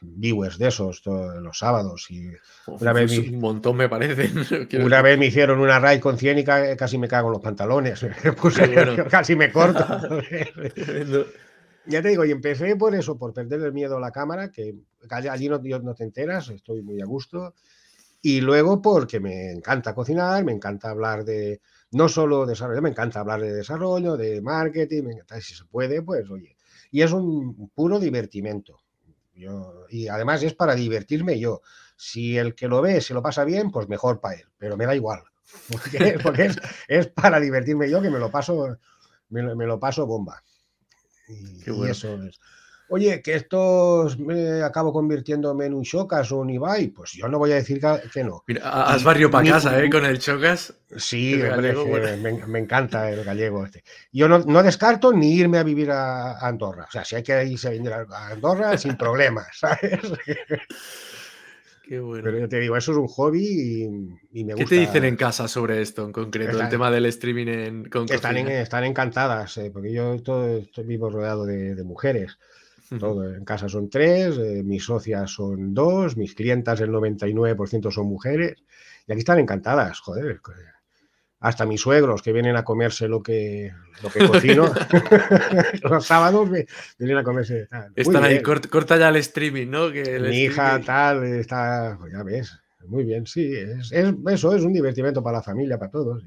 [0.00, 2.06] viewers de esos todos los sábados.
[2.10, 2.30] Y
[2.66, 4.30] una vez un montón me parece.
[4.82, 8.00] Una vez me hicieron una raid con 100 y casi me cago en los pantalones.
[9.10, 9.84] casi me corto.
[11.86, 14.74] ya te digo, y empecé por eso, por perder el miedo a la cámara, que
[15.10, 17.54] allí no, no te enteras, estoy muy a gusto.
[18.22, 21.60] Y luego porque me encanta cocinar, me encanta hablar de,
[21.94, 25.04] no solo desarrollo, me encanta hablar de desarrollo, de marketing,
[25.40, 26.56] si se puede, pues oye.
[26.90, 28.80] Y es un puro divertimento.
[29.90, 31.62] y además es para divertirme yo.
[31.96, 34.86] Si el que lo ve se lo pasa bien, pues mejor para él, pero me
[34.86, 35.22] da igual.
[36.22, 36.50] Porque,
[36.88, 38.76] es, para divertirme yo que me lo paso,
[39.28, 40.42] me, lo paso bomba.
[41.28, 42.40] Y, y eso es.
[42.94, 47.38] Oye, que esto me acabo convirtiéndome en un Chocas o un Ibai, pues yo no
[47.38, 47.80] voy a decir
[48.12, 48.44] que, no.
[48.46, 49.90] Mira, has barrio para casa, ¿eh?
[49.90, 50.74] Con el Chocas.
[50.96, 51.42] Sí,
[52.46, 53.82] me, encanta el gallego este.
[54.12, 56.84] Yo no, descarto ni irme a vivir a, Andorra.
[56.84, 59.98] O sea, si hay que irse a vivir a Andorra, sin problemas, ¿sabes?
[61.82, 62.22] Qué bueno.
[62.22, 63.88] Pero yo te digo, eso es un hobby
[64.30, 64.64] y, me gusta.
[64.66, 66.60] ¿Qué te dicen en casa sobre esto en concreto?
[66.60, 71.10] el tema del streaming en con están, están encantadas, eh, porque yo todo, estoy vivo
[71.10, 72.38] rodeado de mujeres.
[72.98, 78.06] Todo, en casa son tres, eh, mis socias son dos, mis clientas el 99% son
[78.06, 78.62] mujeres
[79.06, 80.40] y aquí están encantadas, joder.
[81.40, 83.72] hasta mis suegros que vienen a comerse lo que,
[84.02, 84.72] lo que cocino,
[85.82, 86.50] los sábados
[86.98, 87.68] vienen a comerse.
[87.94, 89.90] Están ahí, corta, ya el streaming, ¿no?
[89.90, 94.72] Que Mi hija tal, está, pues ya ves, muy bien, sí, es, eso, es un
[94.72, 96.22] divertimento para la familia, para todos.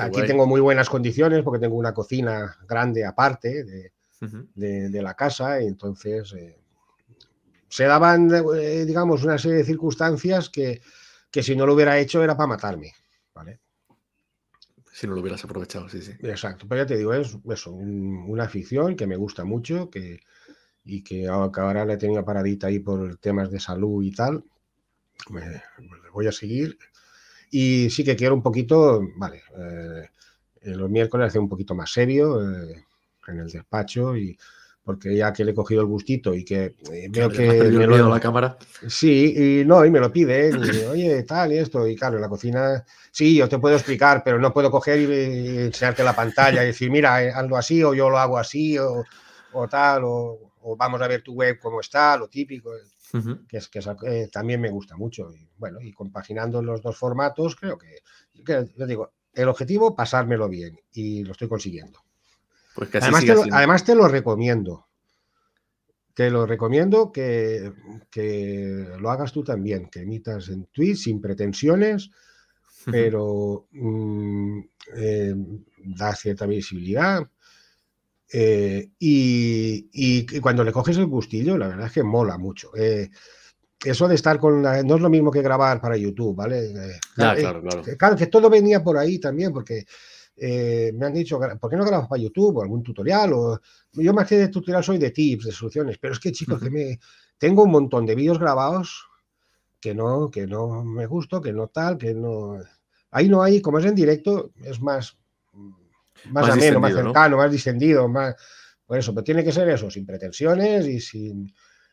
[0.00, 3.92] aquí tengo muy buenas condiciones porque tengo una cocina grande aparte de,
[5.02, 6.58] la casa y entonces eh,
[7.68, 10.82] se daban, eh, digamos, una serie de circunstancias que,
[11.30, 12.92] que si no lo hubiera hecho era para matarme,
[13.34, 13.60] ¿vale?
[14.92, 16.12] Si no lo hubieras aprovechado, sí, sí.
[16.20, 20.20] Exacto, pero ya te digo, es eso, una afición que me gusta mucho que,
[20.84, 24.44] y que ahora la he tenido paradita ahí por temas de salud y tal.
[25.30, 25.62] Me,
[26.12, 26.78] voy a seguir.
[27.50, 30.08] Y sí que quiero un poquito, vale, eh,
[30.62, 32.84] los miércoles hacer un poquito más serio eh,
[33.28, 34.36] en el despacho y,
[34.82, 37.46] porque ya que le he cogido el gustito y que eh, veo que...
[37.46, 38.08] Me lo...
[38.08, 38.56] la cámara.
[38.88, 40.50] Sí, y no, y me lo pide,
[40.88, 44.38] oye, tal y esto, y claro, en la cocina, sí, yo te puedo explicar, pero
[44.38, 48.10] no puedo coger y, enseñarte la pantalla y decir, mira, eh, hazlo así, o yo
[48.10, 49.04] lo hago así, o,
[49.68, 52.72] tal, o, vamos a ver tu web cómo está, lo típico,
[53.48, 55.30] que es que eh, también me gusta mucho.
[55.34, 57.98] Y bueno, y compaginando los dos formatos, creo que,
[58.44, 62.00] que yo digo, el objetivo, pasármelo bien, y lo estoy consiguiendo.
[62.74, 64.86] Pues además, te lo, recomiendo.
[66.14, 67.72] Te lo recomiendo que,
[68.98, 72.10] lo hagas tú también, que emitas en Twitch sin pretensiones,
[72.84, 74.60] pero mm,
[74.96, 75.34] eh,
[75.78, 77.28] da cierta visibilidad.
[78.32, 82.70] Eh, y, cuando le coges el gustillo, la verdad es que mola mucho.
[82.76, 83.10] Eh,
[83.84, 86.70] eso de estar con no es lo mismo que grabar para YouTube, ¿vale?
[87.14, 87.82] claro, claro.
[87.98, 89.86] claro, que todo venía por ahí también, porque
[90.42, 93.34] eh, me han dicho, ¿por qué no grabas para YouTube o algún tutorial?
[93.34, 93.60] O,
[93.92, 96.70] yo más que de tutorial soy de tips, de soluciones, pero es que chicos, que
[96.70, 96.98] me,
[97.36, 99.06] tengo un montón de vídeos grabados
[99.78, 102.56] que no, que no me gusto, que no tal, que no...
[103.10, 105.18] Ahí no hay, como es en directo, es más,
[106.30, 108.34] más, ameno, más cercano, más distendido, más...
[108.86, 111.52] Por eso, pero tiene que ser eso, sin pretensiones y sin,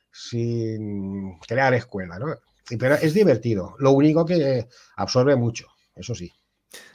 [0.10, 2.28] sin crear escuela, ¿no?
[2.80, 3.76] Pero es divertido.
[3.80, 6.32] Lo único que absorbe mucho, eso sí.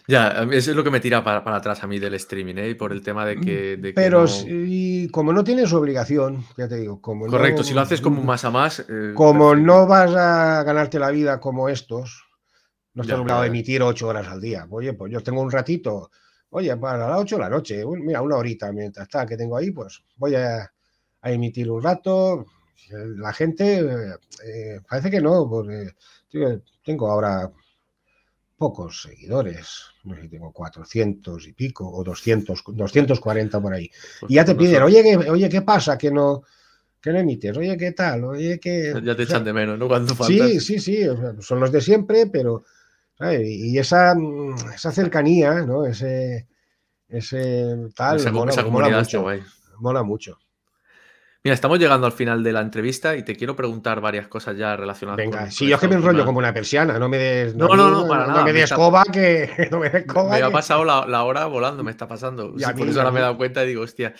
[0.08, 2.74] Ya, eso es lo que me tira para, atrás a mí del streaming, ¿eh?
[2.74, 3.92] Por el tema de que.
[3.94, 4.26] Pero
[5.12, 8.50] como no tienes obligación, ya te digo, como Correcto, si lo haces como más a
[8.50, 8.80] más.
[8.80, 12.24] Eh, como no vas a ganarte la vida como estos,
[12.94, 14.66] no estás obligado a emitir ocho horas al día.
[14.70, 16.10] Oye, pues yo tengo un ratito,
[16.50, 19.70] oye, para las ocho de la noche, mira, una horita mientras está que tengo ahí,
[19.70, 20.70] pues voy a,
[21.22, 22.46] emitir un rato.
[22.90, 23.78] La gente
[24.44, 25.92] eh, parece que no, porque
[26.84, 27.50] tengo ahora
[28.62, 33.90] pocos seguidores, no sé si tengo 400 y pico o 200, 240 por ahí.
[34.20, 35.98] Pues y ya te piden, oye, ¿qué, oye, ¿qué pasa?
[35.98, 36.44] Que no,
[37.00, 38.22] que no emites, oye, ¿qué tal?
[38.22, 38.94] Oye, que...
[39.02, 39.88] Ya te echan de menos, ¿no?
[39.88, 41.04] Cuando Sí, sí, sí,
[41.40, 42.62] son los de siempre, pero...
[43.20, 44.14] Y esa,
[44.72, 45.84] esa cercanía, ¿no?
[45.84, 46.46] Ese,
[47.08, 48.52] ese tal, mola,
[49.00, 49.24] mucho,
[49.78, 50.38] mola mucho.
[51.44, 54.76] Mira, estamos llegando al final de la entrevista y te quiero preguntar varias cosas ya
[54.76, 57.56] relacionadas Venga, si yo es que me enrollo como una persiana, no me des.
[57.56, 58.38] No, no, no, para nada.
[58.38, 59.68] No me des escoba, que.
[59.72, 62.54] No me des Me ha pasado la, hora volando, me está pasando.
[62.54, 64.14] por eso ahora me he dado cuenta y digo, hostia.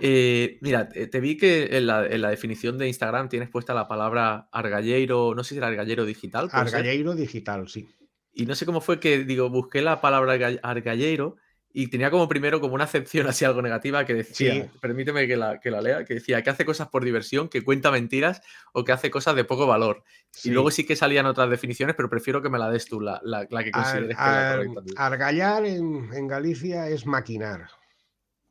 [0.00, 2.00] Eh, mira, te, vi que en la,
[2.30, 6.48] definición de Instagram tienes puesta la palabra argalleiro, no sé si era argallero digital.
[6.52, 7.86] Argalleiro digital, sí.
[8.32, 11.36] Y no sé cómo fue que, digo, busqué la palabra argalleiro
[11.74, 15.58] y tenía como primero como una acepción así algo negativa que decía, permíteme que la,
[15.58, 18.42] que la lea, que decía que hace cosas por diversión, que cuenta mentiras
[18.72, 20.04] o que hace cosas de poco valor.
[20.44, 23.20] Y luego sí que salían otras definiciones, pero prefiero que me la des tú, la,
[23.24, 25.04] la, que consideres que la correcta.
[25.04, 27.68] Argallar en, en, Galicia es maquinar,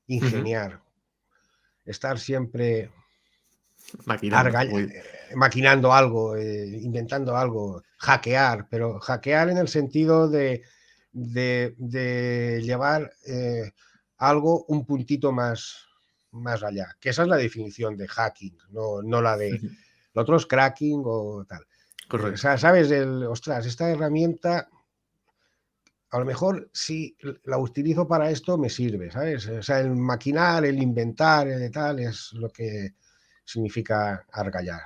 [0.07, 0.81] ingeniar,
[1.85, 2.89] estar siempre
[4.05, 5.03] Maquinando, eh,
[5.35, 10.63] maquinando algo, eh, inventando algo, hackear, pero hackear en el sentido de
[11.11, 13.71] de, llevar eh,
[14.17, 15.87] algo un puntito más,
[16.31, 16.95] más allá.
[16.99, 19.59] Que esa es la definición de hacking, no, no la de...
[20.13, 21.65] Lo otro es cracking o tal.
[22.09, 22.33] Correcto.
[22.33, 24.67] O sea, sabes, el, ostras, esta herramienta,
[26.09, 29.47] a lo mejor si la utilizo para esto me sirve, ¿sabes?
[29.47, 32.95] O sea, el maquinar, el inventar, el tal, es lo que
[33.45, 34.83] significa argallar.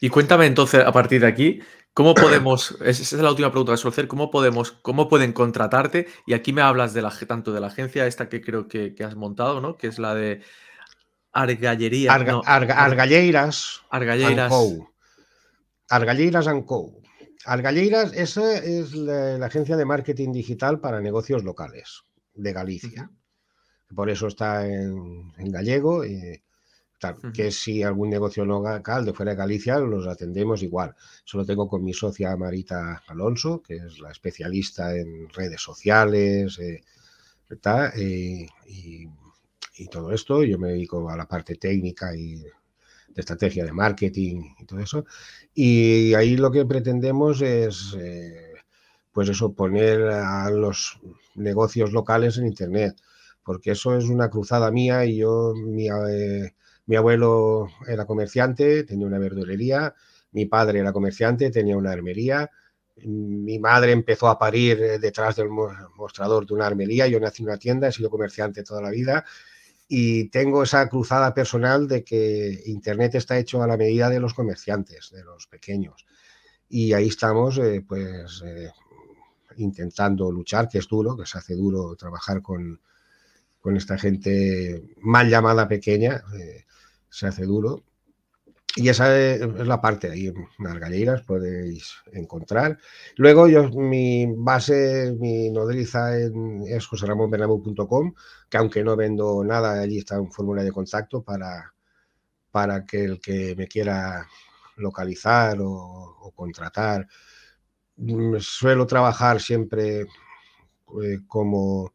[0.00, 1.60] Y cuéntame entonces, a partir de aquí,
[1.94, 6.06] ¿Cómo podemos, esa es la última pregunta que suelo hacer, ¿cómo podemos, cómo pueden contratarte?
[6.26, 9.14] Y aquí me hablas de la, tanto de la agencia esta que creo que, has
[9.14, 9.76] montado, ¿no?
[9.76, 10.42] Que es la de
[11.32, 12.12] Argallería.
[12.12, 13.82] Argalleiras.
[13.90, 14.50] Argalleiras.
[15.88, 17.02] Argalleiras and Co.
[17.44, 23.10] Argalleiras, esa es la, agencia de marketing digital para negocios locales de Galicia.
[23.94, 26.04] Por eso está en, gallego.
[27.34, 30.94] Que si algún negocio local de fuera de Galicia los atendemos igual.
[31.24, 36.82] Solo tengo con mi socia Marita Alonso, que es la especialista en redes sociales eh,
[37.96, 40.44] eh, y, todo esto.
[40.44, 42.50] Yo me dedico a la parte técnica y de
[43.16, 45.04] estrategia de marketing y todo eso.
[45.54, 48.52] Y ahí lo que pretendemos es, eh,
[49.12, 51.00] pues eso, poner a los
[51.34, 52.96] negocios locales en Internet
[53.44, 55.88] porque eso es una cruzada mía y yo, mi,
[56.86, 59.94] mi abuelo era comerciante, tenía una verdulería,
[60.32, 62.50] mi padre era comerciante, tenía una armería,
[63.04, 67.48] mi madre empezó a parir eh, detrás del mostrador de una armería, yo nací en
[67.48, 69.24] una tienda, he sido comerciante toda la vida
[69.88, 74.34] y tengo esa cruzada personal de que Internet está hecho a la medida de los
[74.34, 76.06] comerciantes, de los pequeños.
[76.68, 78.70] Y ahí estamos, eh, pues, eh,
[79.56, 82.80] intentando luchar, que es duro, que se hace duro trabajar con,
[83.62, 86.22] con esta gente mal llamada pequeña
[87.08, 87.84] se hace duro.
[88.74, 92.78] Y esa es la parte, ahí en las galleras podéis encontrar.
[93.16, 96.88] Luego yo, mi base, mi nodriza en, es
[98.48, 101.74] que aunque no vendo nada, allí está un fórmula de contacto para,
[102.50, 104.26] para que el que me quiera
[104.76, 107.06] localizar o, contratar.
[107.96, 111.92] Mm, suelo trabajar siempre eh, como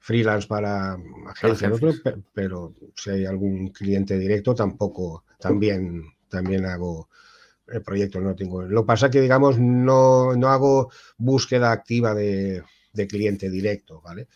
[0.00, 0.98] freelance para
[1.28, 1.78] agencias,
[2.32, 7.08] pero, si hay algún cliente directo tampoco, también, también hago
[7.68, 8.62] el proyecto, no tengo.
[8.62, 12.64] Lo que pasa es que, digamos, no, no hago búsqueda activa de,
[13.08, 14.26] cliente directo, ¿vale?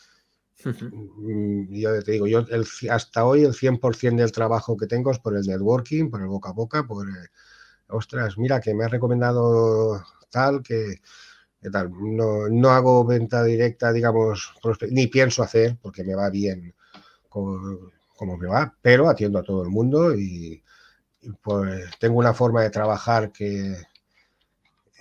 [0.64, 2.46] Mm, yo te digo, yo
[2.90, 6.50] hasta hoy el 100% del trabajo que tengo es por el networking, por el boca
[6.50, 7.08] a boca, por,
[7.88, 11.00] ostras, mira que me ha recomendado tal que
[11.70, 11.90] tal.
[11.90, 14.54] No, no, hago venta directa, digamos,
[14.90, 16.74] ni pienso hacer porque me va bien
[17.28, 20.62] como, me va, pero atiendo a todo el mundo y,
[21.42, 23.76] pues tengo una forma de trabajar que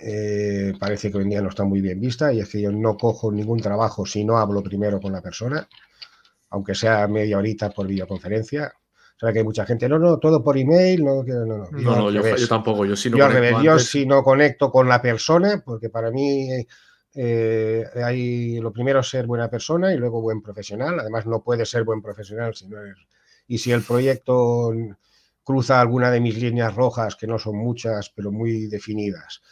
[0.00, 2.72] eh, parece que hoy en día no está muy bien vista y es que yo
[2.72, 5.68] no cojo ningún trabajo si no hablo primero con la persona,
[6.50, 8.72] aunque sea media horita por videoconferencia
[9.16, 11.68] sea que hay mucha gente, no, no, todo por email, no, no, no.
[11.70, 13.62] No, yo, tampoco, yo sí no yo conecto.
[13.62, 16.48] Yo si no conecto con la persona, porque para mí
[17.14, 20.98] eh, hay lo primero es ser buena persona y luego buen profesional.
[20.98, 22.96] Además, no puede ser buen profesional si no es.
[23.46, 24.72] Y si el proyecto
[25.44, 29.42] cruza alguna de mis líneas rojas, que no son muchas, pero muy definidas.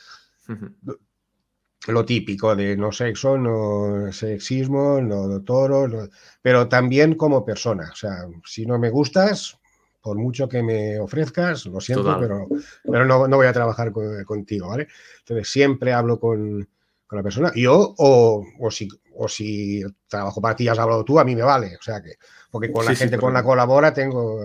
[1.88, 6.08] Lo típico de no sexo, no sexismo, no toro,
[6.40, 7.90] pero también como persona.
[7.92, 9.58] O sea, si no me gustas,
[10.02, 12.48] por mucho que me ofrezcas, lo siento, pero,
[12.84, 13.92] pero no, no, voy a trabajar
[14.26, 14.88] contigo, ¿vale?
[15.20, 16.68] Entonces siempre hablo con,
[17.06, 17.52] con la persona.
[17.54, 21.42] Yo, o, o, si, o si trabajo para ti, has hablado tú, a mí me
[21.42, 21.76] vale.
[21.76, 22.14] O sea que,
[22.50, 24.40] porque con la gente con la colabora tengo.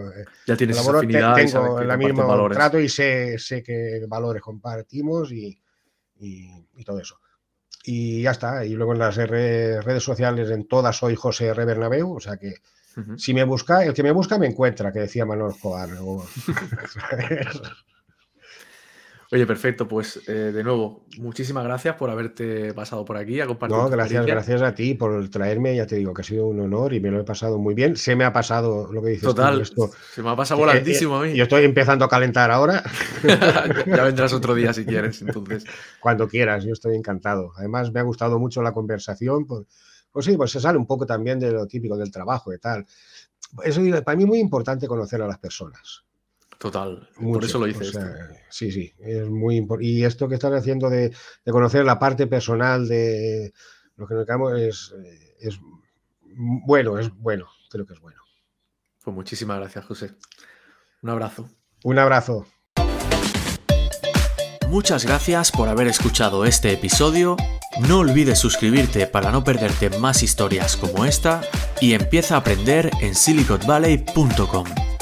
[0.46, 5.60] Ya tienes afinidad, tengo el mismo trato y sé, sé qué valores compartimos y,
[6.20, 7.20] y, y, todo eso.
[7.84, 8.66] Y ya está.
[8.66, 11.66] Y luego en las redes sociales, en todas soy José R.
[11.66, 12.56] Bernabeu, o sea que
[13.18, 15.90] si me busca, el que me busca me encuentra, que decía Manuel Escobar.
[19.32, 19.88] Oye, perfecto.
[19.88, 23.78] Pues eh, de nuevo, muchísimas gracias por haberte pasado por aquí a compartir.
[23.78, 25.76] No, gracias, gracias a ti por traerme.
[25.76, 27.98] Ya te digo que ha sido un honor y me lo he pasado muy bien.
[27.98, 29.24] Se me ha pasado lo que dices.
[29.24, 31.36] Total, se me ha pasado volantísimo a mí.
[31.36, 32.84] Yo estoy empezando a calentar ahora.
[33.86, 35.66] ya vendrás otro día si quieres, entonces.
[36.00, 37.52] Cuando quieras, yo estoy encantado.
[37.58, 39.46] Además, me ha gustado mucho la conversación.
[39.46, 39.66] Pues,
[40.10, 42.86] pues sí, pues se sale un poco también de lo típico del trabajo y tal.
[43.64, 46.07] Eso para mí es muy importante conocer a las personas.
[46.58, 47.86] Total, por eso lo hice.
[48.50, 49.88] sí, sí, es muy importante.
[49.88, 51.14] Y esto que estás haciendo de,
[51.46, 53.54] conocer la parte personal de
[53.96, 54.94] lo que nos quedamos es,
[55.40, 55.60] es
[56.36, 58.22] bueno, es bueno, creo que es bueno.
[59.04, 60.12] Pues muchísimas gracias, José.
[61.02, 61.50] Un abrazo.
[61.84, 62.46] Un abrazo.
[64.68, 67.38] Muchas gracias por haber escuchado este episodio.
[67.88, 71.42] No olvides suscribirte para no perderte más historias como esta
[71.80, 74.97] y empieza a aprender en siliconvalley.com.